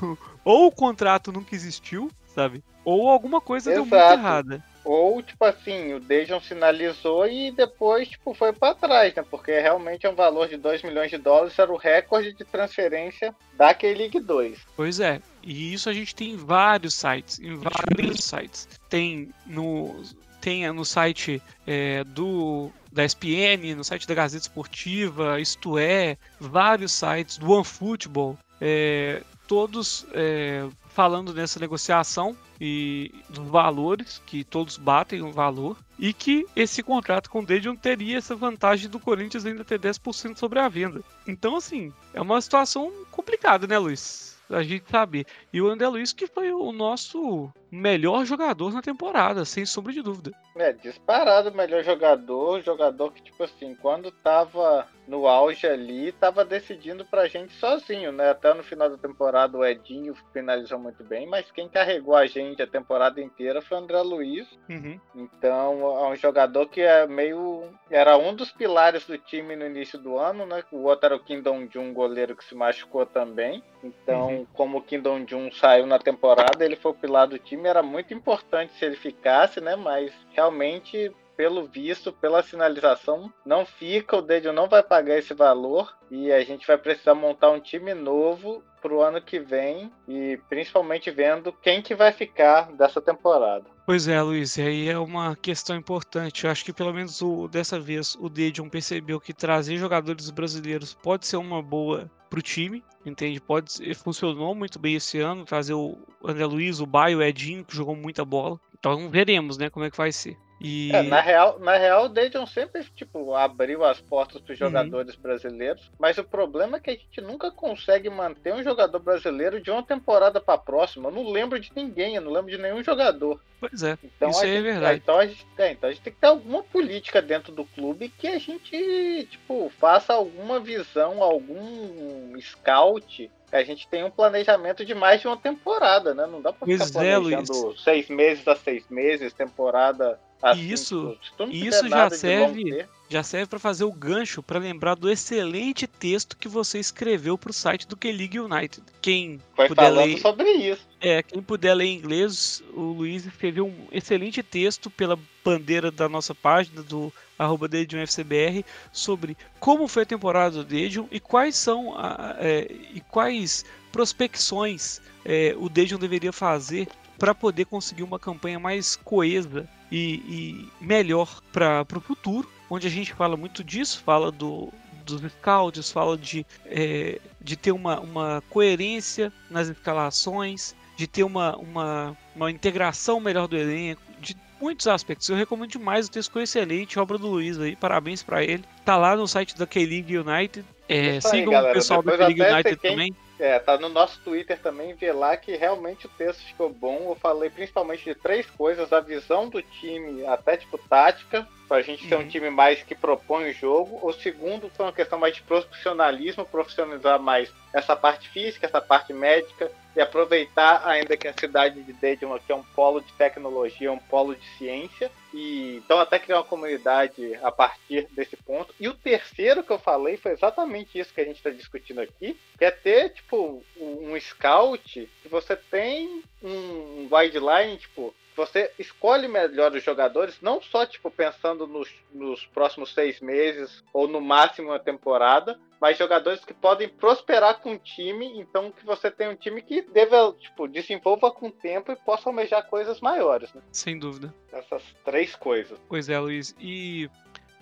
[0.44, 2.62] ou o contrato nunca existiu, sabe?
[2.84, 3.90] Ou alguma coisa Exato.
[3.90, 4.64] deu muito errada.
[4.86, 9.24] Ou, tipo assim, o Dejon sinalizou e depois, tipo, foi para trás, né?
[9.28, 13.34] Porque realmente é um valor de 2 milhões de dólares, era o recorde de transferência
[13.54, 14.60] da K-League 2.
[14.76, 18.68] Pois é, e isso a gente tem em vários sites, em vários sites.
[18.88, 20.04] Tem no
[20.40, 26.92] tem no site é, do da ESPN, no site da Gazeta Esportiva, isto é, vários
[26.92, 35.22] sites do OneFootball, é, todos é, falando nessa negociação e dos valores, que todos batem
[35.22, 39.64] o valor, e que esse contrato com o Dedion teria essa vantagem do Corinthians ainda
[39.64, 41.02] ter 10% sobre a venda.
[41.26, 44.36] Então, assim, é uma situação complicada, né, Luiz?
[44.50, 45.26] a gente sabe.
[45.52, 50.02] E o André Luiz que foi o nosso melhor jogador na temporada, sem sombra de
[50.02, 50.32] dúvida.
[50.56, 57.04] É, disparado melhor jogador, jogador que, tipo assim, quando tava no auge ali, tava decidindo
[57.04, 58.30] pra gente sozinho, né?
[58.30, 62.62] Até no final da temporada o Edinho finalizou muito bem, mas quem carregou a gente
[62.62, 64.48] a temporada inteira foi o André Luiz.
[64.68, 64.98] Uhum.
[65.14, 67.64] Então, é um jogador que é meio.
[67.90, 70.64] Era um dos pilares do time no início do ano, né?
[70.72, 73.62] O outro era o Kingdom Jun, goleiro que se machucou também.
[73.84, 74.46] Então, uhum.
[74.54, 78.12] como o Kingdom Jun saiu na temporada, ele foi o pilar do time era muito
[78.12, 79.76] importante se ele ficasse, né?
[79.76, 85.96] Mas realmente, pelo visto, pela sinalização, não fica, o Dedio não vai pagar esse valor
[86.10, 90.38] e a gente vai precisar montar um time novo para o ano que vem e
[90.48, 93.64] principalmente vendo quem que vai ficar dessa temporada.
[93.84, 96.44] Pois é, Luiz, e aí é uma questão importante.
[96.44, 100.94] Eu acho que pelo menos o, dessa vez o Dedion percebeu que trazer jogadores brasileiros
[100.94, 103.40] pode ser uma boa para o time, entende?
[103.40, 107.76] Pode funcionou muito bem esse ano trazer o André Luiz, o Baio, o Edinho que
[107.76, 108.58] jogou muita bola.
[108.78, 110.36] Então veremos, né, como é que vai ser.
[110.60, 110.90] E...
[110.94, 114.66] É, na real, na real, o Dayton sempre tipo abriu as portas para os uhum.
[114.66, 115.22] jogadores uhum.
[115.22, 119.70] brasileiros, mas o problema é que a gente nunca consegue manter um jogador brasileiro de
[119.70, 121.08] uma temporada para a próxima.
[121.08, 123.40] Eu não lembro de ninguém, eu não lembro de nenhum jogador.
[123.60, 125.00] Pois é, então, isso é gente, é verdade.
[125.02, 128.08] Então a, gente, é, então a gente tem que ter alguma política dentro do clube
[128.08, 134.94] que a gente tipo faça alguma visão, algum scout a gente tem um planejamento de
[134.94, 136.26] mais de uma temporada, né?
[136.26, 140.60] Não dá pra ficar pois é, planejando é, seis meses a seis meses, temporada assim.
[140.60, 141.16] Isso,
[141.50, 142.86] isso já serve.
[143.08, 147.50] já serve para fazer o gancho para lembrar do excelente texto que você escreveu para
[147.50, 148.82] o site do K-League United.
[149.00, 150.86] Quem Foi puder ler, sobre isso.
[151.00, 156.08] é, quem puder ler em inglês, o Luiz escreveu um excelente texto pela bandeira da
[156.08, 161.94] nossa página do arroba FCBR sobre como foi a temporada do Dedium e quais são
[161.96, 168.58] a, é, e quais prospecções é, o Dedium deveria fazer para poder conseguir uma campanha
[168.58, 174.30] mais coesa e, e melhor para o futuro, onde a gente fala muito disso, fala
[174.30, 174.72] do,
[175.04, 181.56] dos scouts, fala de, é, de ter uma, uma coerência nas escalações, de ter uma,
[181.56, 185.28] uma, uma integração melhor do elenco, de muitos aspectos.
[185.28, 188.64] Eu recomendo demais o texto ficou excelente, obra do Luiz aí, parabéns para ele.
[188.84, 190.64] Tá lá no site da K-League United.
[190.88, 191.72] É, aí, sigam galera.
[191.72, 193.14] o pessoal da K-League United também.
[193.38, 197.10] É, tá no nosso Twitter também, vê lá que realmente o texto ficou bom.
[197.10, 202.06] Eu falei principalmente de três coisas: a visão do time, até tipo tática, pra gente
[202.08, 202.28] ser um Uhum.
[202.28, 203.98] time mais que propõe o jogo.
[204.06, 209.12] O segundo foi uma questão mais de profissionalismo, profissionalizar mais essa parte física, essa parte
[209.12, 213.90] médica, e aproveitar ainda que a cidade de Dedium aqui é um polo de tecnologia,
[213.90, 215.10] um polo de ciência.
[215.32, 218.74] E então até criar uma comunidade a partir desse ponto.
[218.80, 222.38] E o terceiro que eu falei foi exatamente isso que a gente está discutindo aqui,
[222.58, 229.26] que é ter tipo um um scout que você tem um guideline, tipo, você escolhe
[229.26, 234.68] melhor os jogadores, não só tipo pensando nos, nos próximos seis meses ou no máximo
[234.68, 239.36] uma temporada, mas jogadores que podem prosperar com o time, então que você tem um
[239.36, 243.62] time que deva, tipo, desenvolva com o tempo e possa almejar coisas maiores, né?
[243.72, 244.34] Sem dúvida.
[244.52, 245.78] Essas três coisas.
[245.88, 246.54] Pois é, Luiz.
[246.58, 247.10] E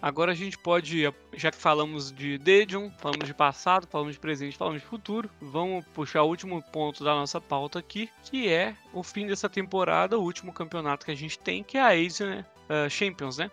[0.04, 4.54] agora a gente pode, já que falamos de Dedium, falamos de passado, falamos de presente,
[4.54, 9.02] falamos de futuro, vamos puxar o último ponto da nossa pauta aqui, que é o
[9.02, 12.88] fim dessa temporada, o último campeonato que a gente tem, que é a Asian eh,
[12.90, 13.50] Champions, né?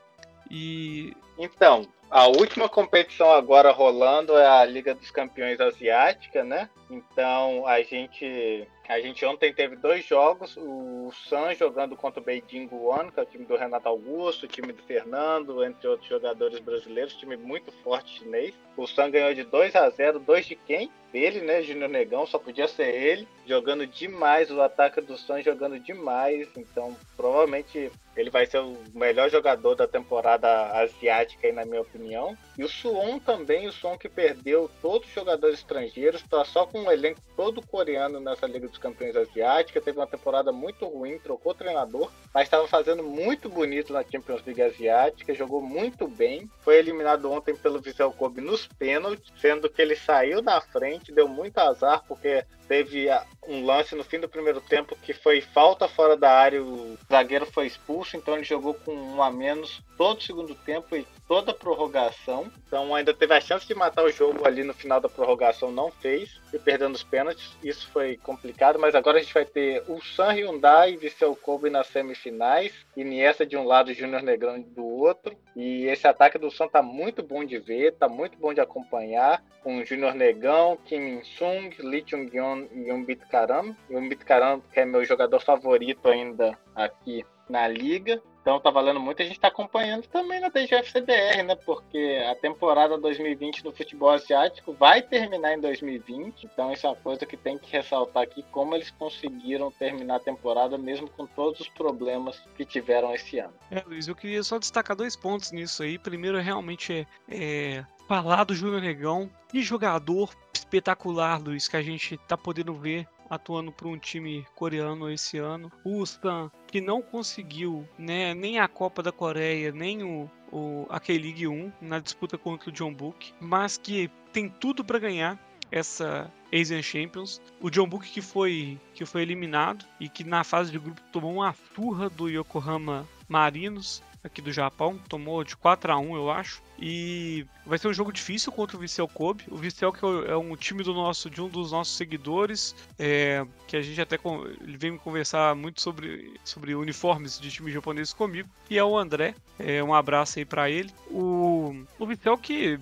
[0.50, 6.70] E Então, a última competição agora rolando é a Liga dos Campeões Asiática, né?
[6.92, 12.68] Então a gente a gente ontem teve dois jogos, o Sun jogando contra o Beijing
[12.68, 16.60] Guan, que é o time do Renato Augusto, o time do Fernando, entre outros jogadores
[16.60, 18.54] brasileiros, time muito forte chinês.
[18.76, 20.92] O Sun ganhou de 2 a 0, dois de quem?
[21.14, 21.62] Dele, né?
[21.62, 26.96] Júnior Negão, só podia ser ele, jogando demais, o ataque do Sun jogando demais, então
[27.16, 32.38] provavelmente ele vai ser o melhor jogador da temporada asiática, aí, na minha opinião.
[32.62, 36.82] E o Suwon também, o Suwon que perdeu todos os jogadores estrangeiros, tá só com
[36.82, 39.82] um elenco todo coreano nessa Liga dos Campeões Asiática.
[39.82, 44.62] Teve uma temporada muito ruim, trocou treinador, mas estava fazendo muito bonito na Champions League
[44.62, 46.48] Asiática, jogou muito bem.
[46.60, 51.28] Foi eliminado ontem pelo Vissel Kobe nos pênaltis, sendo que ele saiu na frente, deu
[51.28, 53.10] muito azar, porque teve
[53.46, 57.46] um lance no fim do primeiro tempo que foi falta fora da área, o zagueiro
[57.46, 61.52] foi expulso, então ele jogou com um a menos todo o segundo tempo e toda
[61.52, 62.50] a prorrogação.
[62.66, 65.92] Então ainda teve a chance de matar o jogo ali no final da prorrogação, não
[65.92, 67.56] fez, e perdendo os pênaltis.
[67.64, 71.70] Isso foi complicado, mas agora a gente vai ter o San Hyundai e Vissel Kobe
[71.70, 75.36] nas semifinais, Iniesta de um lado Júnior Negrão do outro.
[75.56, 79.44] E esse ataque do San tá muito bom de ver, tá muito bom de acompanhar,
[79.64, 83.76] com Júnior Negão, Kim Min-sung, Lee Chung-yeon e Umbit Karam.
[83.90, 88.22] Umbit Karam, que é meu jogador favorito ainda aqui na liga.
[88.42, 89.22] Então tá valendo muito.
[89.22, 91.56] A gente tá acompanhando também na DGFCBR, né?
[91.56, 96.46] Porque a temporada 2020 do futebol asiático vai terminar em 2020.
[96.46, 100.20] Então isso é uma coisa que tem que ressaltar aqui, como eles conseguiram terminar a
[100.20, 103.54] temporada mesmo com todos os problemas que tiveram esse ano.
[103.70, 106.00] É, Luiz, eu queria só destacar dois pontos nisso aí.
[106.00, 107.38] Primeiro, realmente, é,
[107.78, 113.08] é falar do Júnior Negão e jogador espetacular, Luiz, que a gente tá podendo ver
[113.32, 115.72] atuando para um time coreano esse ano.
[115.86, 121.00] O Stan, que não conseguiu né, nem a Copa da Coreia, nem o, o a
[121.00, 125.40] K-League 1 na disputa contra o John Book, mas que tem tudo para ganhar
[125.72, 127.42] essa Asian Champions.
[127.62, 131.36] O John Book que foi, que foi eliminado e que na fase de grupo tomou
[131.36, 136.62] uma surra do Yokohama Marinos aqui do Japão, tomou de 4 a 1 eu acho.
[136.82, 139.44] E vai ser um jogo difícil contra o Vissel Kobe.
[139.50, 143.78] O Vissel que é um time do nosso, de um dos nossos seguidores, é, que
[143.78, 144.18] a gente até
[144.62, 149.36] ele vem conversar muito sobre, sobre uniformes de time japonês comigo, e é o André.
[149.60, 150.92] É, um abraço aí para ele.
[151.12, 152.80] O, o Vissel que,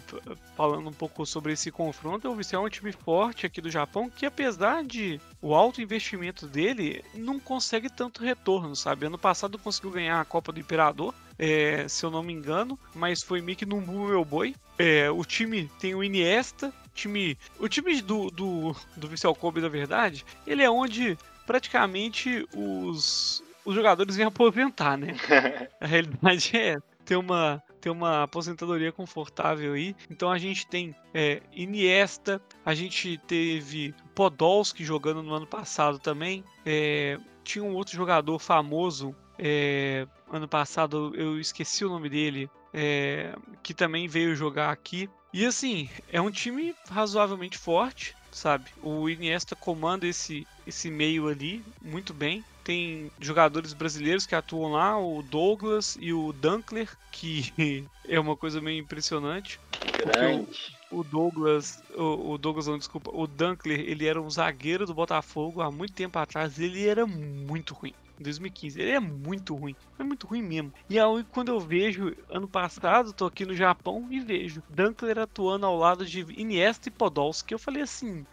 [0.56, 4.10] falando um pouco sobre esse confronto, o Vissel é um time forte aqui do Japão,
[4.10, 9.06] que apesar de o alto investimento dele, não consegue tanto retorno, sabe?
[9.06, 13.24] Ano passado conseguiu ganhar a Copa do Imperador, é, se eu não me engano, mas
[13.24, 14.54] foi meio que num meu boi.
[14.78, 19.70] É, o time tem o Iniesta, time, o time do, do, do Vissel Kobe, na
[19.70, 21.18] verdade, ele é onde
[21.48, 25.16] praticamente os, os jogadores vêm aposentar, né?
[25.80, 26.78] A realidade é.
[27.06, 29.96] Tem uma, ter uma aposentadoria confortável aí.
[30.12, 36.44] Então a gente tem é, Iniesta, a gente teve Podolski jogando no ano passado também.
[36.64, 43.34] É, tinha um outro jogador famoso é, ano passado, eu esqueci o nome dele, é,
[43.64, 45.10] que também veio jogar aqui.
[45.34, 48.66] E assim, é um time razoavelmente forte, sabe?
[48.84, 52.44] O Iniesta comanda esse, esse meio ali muito bem.
[52.64, 57.54] Tem jogadores brasileiros que atuam lá, o Douglas e o Dunkler, que
[58.08, 59.60] é uma coisa meio impressionante.
[59.96, 60.48] Grande.
[60.92, 64.94] O, o Douglas, o, o, Douglas não, desculpa, o Dunkler, ele era um zagueiro do
[64.94, 67.94] Botafogo há muito tempo atrás, ele era muito ruim.
[68.20, 70.74] Em 2015, ele é muito ruim, é muito ruim mesmo.
[70.90, 75.66] E aí quando eu vejo, ano passado, tô aqui no Japão e vejo Dunkler atuando
[75.66, 78.26] ao lado de Iniesta e Podolski, eu falei assim,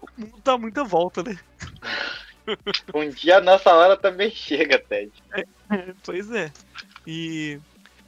[0.00, 1.36] o mundo dá muita volta, né?
[2.94, 5.10] um dia a nossa hora também chega, Ted.
[5.34, 5.44] É,
[6.04, 6.52] pois é.
[7.04, 7.60] E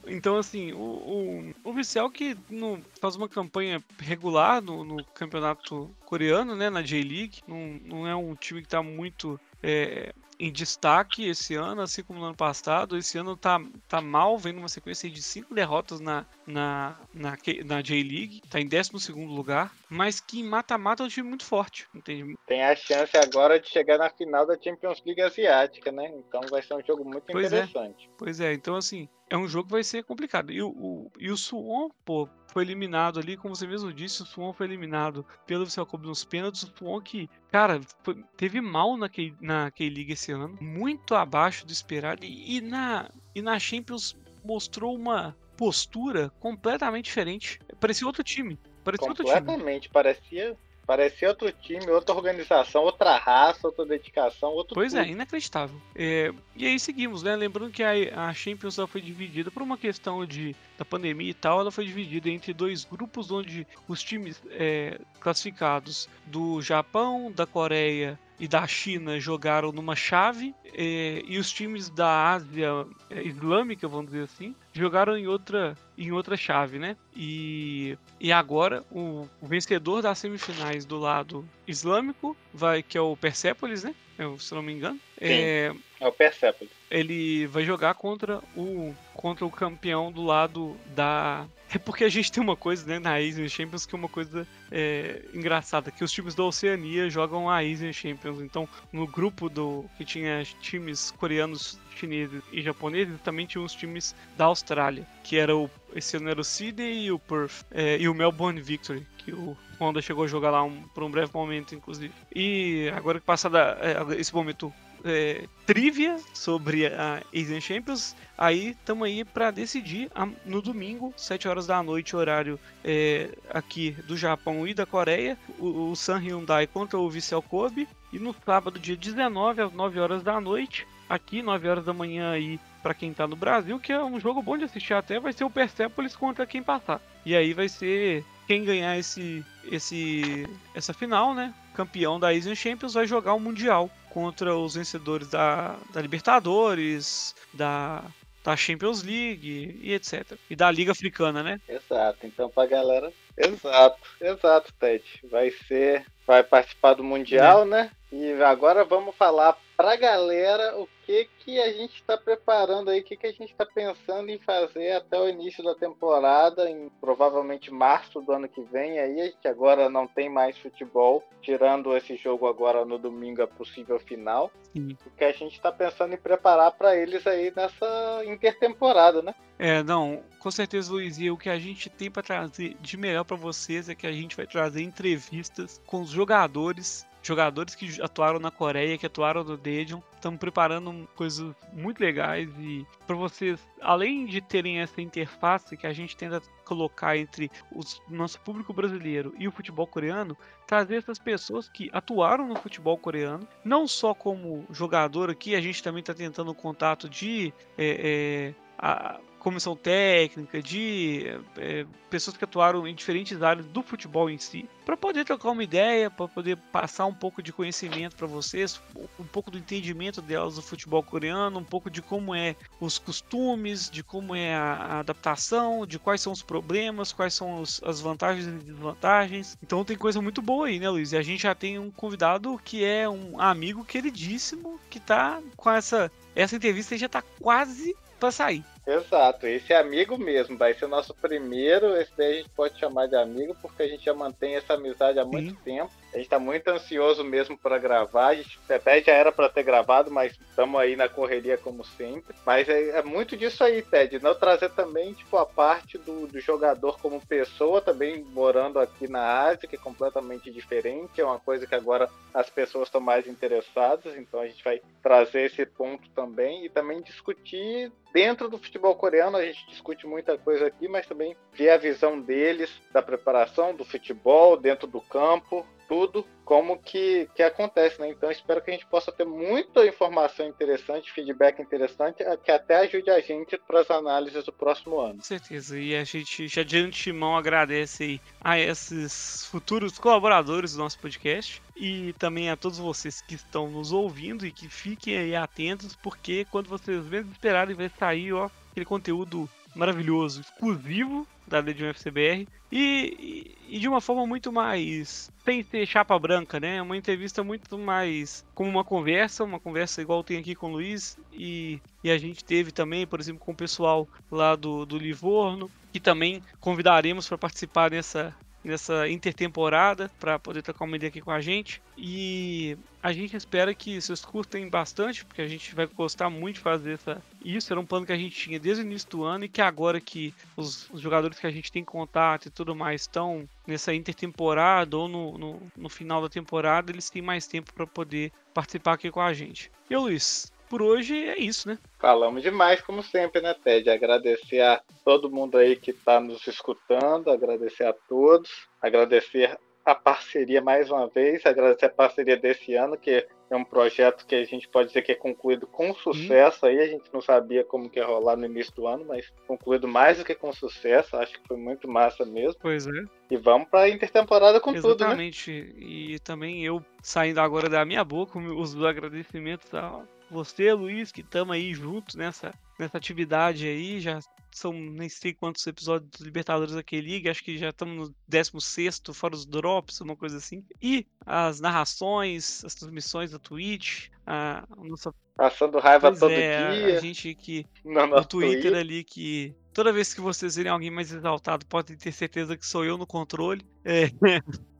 [0.07, 5.89] então, assim, o, o, o Vissel que no, faz uma campanha regular no, no, campeonato
[6.05, 11.27] coreano, né, na J-League, não, não é um time que está muito é, em destaque
[11.27, 12.97] esse ano, assim como no ano passado.
[12.97, 17.81] Esse ano tá, tá mal, vendo uma sequência de cinco derrotas na, na, na, na
[17.81, 22.35] J-League, tá em 12 lugar, mas que mata-mata é um time muito forte, entende?
[22.47, 26.11] Tem a chance agora de chegar na final da Champions League Asiática, né?
[26.17, 27.63] Então vai ser um jogo muito pois é.
[27.63, 28.07] interessante.
[28.07, 28.09] É.
[28.17, 30.51] Pois é, então assim, é um jogo que vai ser complicado.
[30.51, 34.53] E o, o, e o pô, foi eliminado ali, como você mesmo disse, o Suwon
[34.53, 36.63] foi eliminado pelo Kobe nos pênaltis.
[36.63, 41.65] O Suwon que, cara, foi, teve mal na K, na K-League esse ano, muito abaixo
[41.65, 42.23] do esperado.
[42.23, 47.59] E, e, na, e na Champions mostrou uma postura completamente diferente.
[47.79, 48.59] Parecia outro time.
[48.83, 49.39] Parecia outro time.
[49.39, 50.55] Completamente, parecia
[50.85, 55.79] Parecia outro time, outra organização, outra raça, outra dedicação, outro Pois é, é, inacreditável.
[55.95, 57.35] É, e aí seguimos, né?
[57.35, 61.59] Lembrando que a, a Champions foi dividida por uma questão de, da pandemia e tal,
[61.59, 68.19] ela foi dividida entre dois grupos onde os times é, classificados do Japão, da Coreia
[68.39, 72.85] e da China jogaram numa chave é, e os times da Ásia
[73.23, 76.97] Islâmica, vamos dizer assim, jogaram em outra em outra chave, né?
[77.15, 83.15] E, e agora o, o vencedor das semifinais do lado islâmico vai que é o
[83.15, 83.95] Persepolis, né?
[84.19, 84.99] Eu, se não me engano.
[85.17, 86.73] Sim, é, é o Persepolis.
[86.91, 92.31] Ele vai jogar contra o contra o campeão do lado da é porque a gente
[92.31, 96.11] tem uma coisa, né, na Asian Champions que é uma coisa é, engraçada, que os
[96.11, 98.39] times da Oceania jogam a Asian Champions.
[98.39, 104.15] Então, no grupo do que tinha times coreanos, chineses e japoneses, também tinha os times
[104.37, 108.09] da Austrália, que era o esse ano era o Sydney e o Perth, é, e
[108.09, 111.73] o Melbourne Victory, que o Honda chegou a jogar lá um, por um breve momento,
[111.73, 112.13] inclusive.
[112.35, 114.73] E agora que passa da, é, esse momento
[115.03, 118.15] é, trivia sobre a Asian Champions.
[118.37, 120.09] Aí estamos aí para decidir
[120.45, 125.91] no domingo, 7 horas da noite, horário é, aqui do Japão e da Coreia, o,
[125.91, 127.87] o San Hyundai contra o Vissel Kobe.
[128.13, 132.31] E no sábado, dia 19, às 9 horas da noite, aqui, 9 horas da manhã
[132.31, 135.33] aí para quem tá no Brasil, que é um jogo bom de assistir até, vai
[135.33, 137.01] ser o Persepolis contra quem passar.
[137.25, 141.51] E aí vai ser quem ganhar esse, esse essa final, né?
[141.75, 148.03] Campeão da Asian Champions vai jogar o Mundial contra os vencedores da, da Libertadores, da,
[148.43, 150.37] da Champions League e etc.
[150.49, 151.59] E da Liga Africana, né?
[151.67, 152.25] Exato.
[152.25, 153.11] Então pra galera.
[153.37, 155.03] Exato, exato, Ted.
[155.29, 156.05] Vai ser.
[156.25, 157.65] Vai participar do Mundial, é.
[157.65, 157.91] né?
[158.11, 163.03] E agora vamos falar pra galera o que que a gente está preparando aí, o
[163.03, 167.71] que que a gente está pensando em fazer até o início da temporada, em provavelmente
[167.71, 172.47] março do ano que vem aí, que agora não tem mais futebol, tirando esse jogo
[172.47, 174.51] agora no domingo a possível final.
[174.73, 174.97] Sim.
[175.05, 179.35] O que a gente está pensando em preparar para eles aí nessa intertemporada, né?
[179.57, 183.23] É, não, com certeza, Luiz, e o que a gente tem para trazer de melhor
[183.23, 188.39] para vocês é que a gente vai trazer entrevistas com os jogadores jogadores que atuaram
[188.39, 194.25] na Coreia, que atuaram no Daejeon, estão preparando coisas muito legais e para vocês, além
[194.25, 199.47] de terem essa interface que a gente tenta colocar entre o nosso público brasileiro e
[199.47, 205.29] o futebol coreano, trazer essas pessoas que atuaram no futebol coreano, não só como jogador
[205.29, 211.27] aqui, a gente também está tentando o contato de é, é, a, comissão técnica, de
[211.55, 215.63] é, pessoas que atuaram em diferentes áreas do futebol em si, para poder trocar uma
[215.63, 218.81] ideia, para poder passar um pouco de conhecimento para vocês,
[219.19, 223.87] um pouco do entendimento delas do futebol coreano, um pouco de como é os costumes,
[223.87, 228.47] de como é a, adaptação, de quais são os problemas, quais são os, as vantagens
[228.47, 229.55] e desvantagens.
[229.61, 231.11] Então tem coisa muito boa aí, né, Luiz?
[231.11, 235.69] E a gente já tem um convidado que é um amigo queridíssimo que tá com
[235.69, 240.85] essa essa entrevista já tá quase para sair Exato, esse é amigo mesmo, vai ser
[240.85, 244.13] o nosso primeiro, esse daí a gente pode chamar de amigo, porque a gente já
[244.13, 245.57] mantém essa amizade há muito Sim.
[245.63, 245.91] tempo.
[246.15, 248.27] A gente tá muito ansioso mesmo para gravar.
[248.27, 252.33] A gente até já era para ter gravado, mas estamos aí na correria como sempre.
[252.45, 254.23] Mas é, é, muito disso aí, Ted.
[254.23, 259.41] Não trazer também, tipo, a parte do, do jogador como pessoa, também morando aqui na
[259.41, 261.19] Ásia, que é completamente diferente.
[261.19, 265.47] É uma coisa que agora as pessoas estão mais interessadas, então a gente vai trazer
[265.47, 269.35] esse ponto também e também discutir dentro do futebol coreano.
[269.35, 273.83] A gente discute muita coisa aqui, mas também ver a visão deles da preparação do
[273.83, 278.09] futebol dentro do campo, tudo como que, que acontece, né?
[278.09, 283.09] Então espero que a gente possa ter muita informação interessante, feedback interessante, que até ajude
[283.09, 285.15] a gente para as análises do próximo ano.
[285.15, 290.99] Com certeza, e a gente já de antemão agradece a esses futuros colaboradores do nosso
[290.99, 295.95] podcast e também a todos vocês que estão nos ouvindo e que fiquem aí atentos,
[295.95, 302.47] porque quando vocês menos esperarem vai sair ó, aquele conteúdo maravilhoso, exclusivo da Legion FCBR
[302.71, 306.81] e, e, de uma forma muito mais sem ter chapa branca, né?
[306.81, 311.17] Uma entrevista muito mais como uma conversa, uma conversa igual tem aqui com o Luiz
[311.31, 315.69] e, e a gente teve também, por exemplo, com o pessoal lá do, do Livorno,
[315.93, 318.35] que também convidaremos para participar dessa,
[318.65, 321.81] nessa intertemporada para poder trocar uma ideia aqui com a gente.
[321.97, 326.61] E a gente espera que vocês curtem bastante, porque a gente vai gostar muito de
[326.61, 327.21] fazer essa...
[327.43, 327.71] isso.
[327.71, 330.01] Era um plano que a gente tinha desde o início do ano e que agora
[330.01, 335.07] que os, jogadores que a gente tem contato e tudo mais estão nessa intertemporada ou
[335.07, 339.21] no, no, no final da temporada, eles têm mais tempo para poder participar aqui com
[339.21, 339.71] a gente.
[339.89, 341.77] E Luiz, por hoje é isso, né?
[341.99, 343.89] Falamos demais, como sempre, né, Ted?
[343.89, 348.49] Agradecer a todo mundo aí que está nos escutando, agradecer a todos,
[348.81, 354.25] agradecer a parceria mais uma vez, agradecer a parceria desse ano, que é um projeto
[354.25, 357.63] que a gente pode dizer que é concluído com sucesso aí, a gente não sabia
[357.63, 361.15] como que ia rolar no início do ano, mas concluído mais do que com sucesso,
[361.15, 362.55] acho que foi muito massa mesmo.
[362.59, 363.03] Pois é.
[363.29, 364.97] E vamos para intertemporada com Exatamente.
[364.97, 365.27] tudo, né?
[365.27, 365.75] Exatamente.
[365.77, 371.55] E também eu saindo agora da minha boca os agradecimentos a você, Luiz, que estamos
[371.55, 373.99] aí juntos nessa, nessa atividade aí.
[373.99, 374.19] Já
[374.51, 379.01] são nem sei quantos episódios dos Libertadores daquele League, acho que já estamos no 16,
[379.13, 380.63] fora os drops, uma coisa assim.
[380.81, 385.13] E as narrações, as transmissões da Twitch, a, nossa.
[385.35, 386.97] Passando raiva pois todo é, dia.
[386.97, 387.65] A gente que.
[387.83, 389.53] No, no Twitter, Twitter ali que.
[389.73, 393.05] Toda vez que vocês verem alguém mais exaltado, podem ter certeza que sou eu no
[393.05, 393.61] controle.
[393.83, 394.09] É.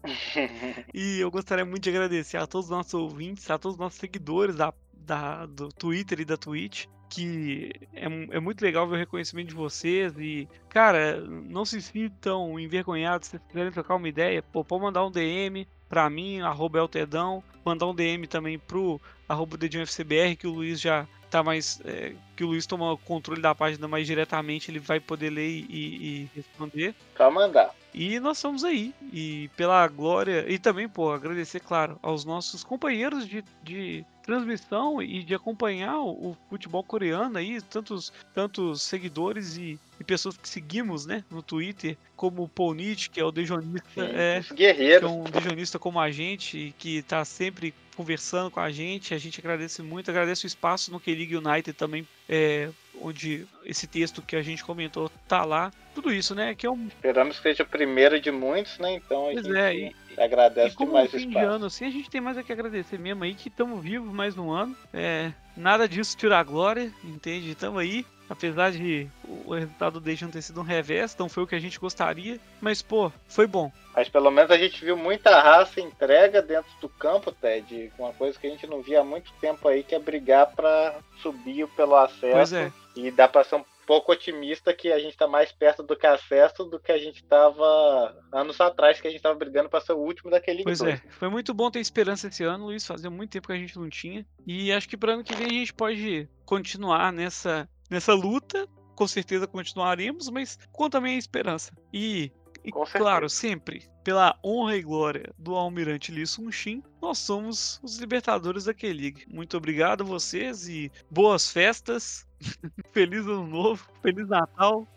[0.93, 3.99] e eu gostaria muito de agradecer a todos os nossos ouvintes, a todos os nossos
[3.99, 4.73] seguidores da
[5.05, 9.53] da, do Twitter e da Twitch, que é, é muito legal ver o reconhecimento de
[9.53, 15.05] vocês e, cara, não se sintam envergonhados se quiserem trocar uma ideia, pô, pode mandar
[15.05, 18.99] um DM pra mim, arroba Eltedão, mandar um DM também pro
[19.29, 21.79] arroba FCBR, que o Luiz já tá mais.
[21.85, 25.47] É, que o Luiz toma o controle da página mais diretamente, ele vai poder ler
[25.47, 26.95] e, e responder.
[27.13, 27.73] Pra mandar.
[27.97, 28.93] E nós estamos aí.
[29.13, 30.45] E pela glória.
[30.49, 36.31] E também, pô, agradecer, claro, aos nossos companheiros de, de transmissão e de acompanhar o,
[36.31, 41.95] o futebol coreano aí, tantos, tantos seguidores e, e, pessoas que seguimos, né, no Twitter,
[42.17, 45.09] como o Polnit, que é o dejonista, Sim, é, guerreiros.
[45.09, 49.17] Que é um dejonista como a gente, que tá sempre conversando com a gente, a
[49.17, 52.69] gente agradece muito, agradece o espaço no K-League United também, é,
[53.01, 56.87] onde esse texto que a gente comentou tá lá, tudo isso, né, que é um...
[56.87, 59.57] Esperamos que seja o primeiro de muitos, né, então a pois gente...
[59.57, 62.37] É, e Agradece e como demais um fim de ano, assim, a gente tem mais
[62.37, 64.75] a que agradecer mesmo aí, que estamos vivos mais um ano.
[64.93, 67.51] É, nada disso tira a glória, entende?
[67.51, 68.05] Estamos aí.
[68.27, 69.07] Apesar de
[69.45, 72.39] o resultado do não ter sido um revés, não foi o que a gente gostaria,
[72.59, 73.71] mas pô, foi bom.
[73.95, 77.91] Mas pelo menos a gente viu muita raça entrega dentro do campo, Ted.
[77.99, 80.95] Uma coisa que a gente não via há muito tempo aí, que é brigar para
[81.21, 82.55] subir pelo acesso.
[82.55, 82.71] É.
[82.95, 86.07] E dá para ser um pouco otimista que a gente está mais perto do que
[86.07, 89.93] acesso do que a gente estava anos atrás, que a gente estava brigando para ser
[89.93, 92.85] o último daquele Pois é, foi muito bom ter esperança esse ano, Luiz.
[92.85, 94.25] Fazia muito tempo que a gente não tinha.
[94.45, 98.67] E acho que para ano que vem a gente pode continuar nessa, nessa luta.
[98.95, 101.73] Com certeza continuaremos, mas com também a esperança.
[101.93, 102.31] E,
[102.95, 108.65] e claro, sempre pela honra e glória do almirante Lee Sun-Shin, nós somos os libertadores
[108.65, 109.25] da K-League.
[109.27, 112.27] Muito obrigado a vocês e boas festas.
[112.93, 114.87] Feliz Ano Novo, Feliz Natal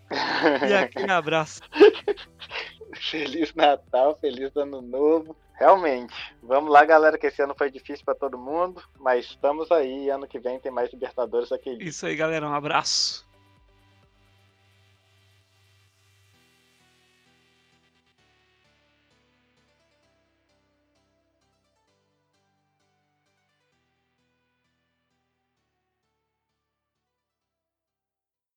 [0.69, 1.63] e aquele abraço.
[3.11, 5.37] Feliz Natal, Feliz Ano Novo.
[5.55, 6.15] Realmente.
[6.43, 10.09] Vamos lá, galera, que esse ano foi difícil para todo mundo, mas estamos aí.
[10.09, 11.77] Ano que vem tem mais Libertadores aqui.
[11.81, 12.47] Isso aí, galera.
[12.47, 13.28] Um abraço.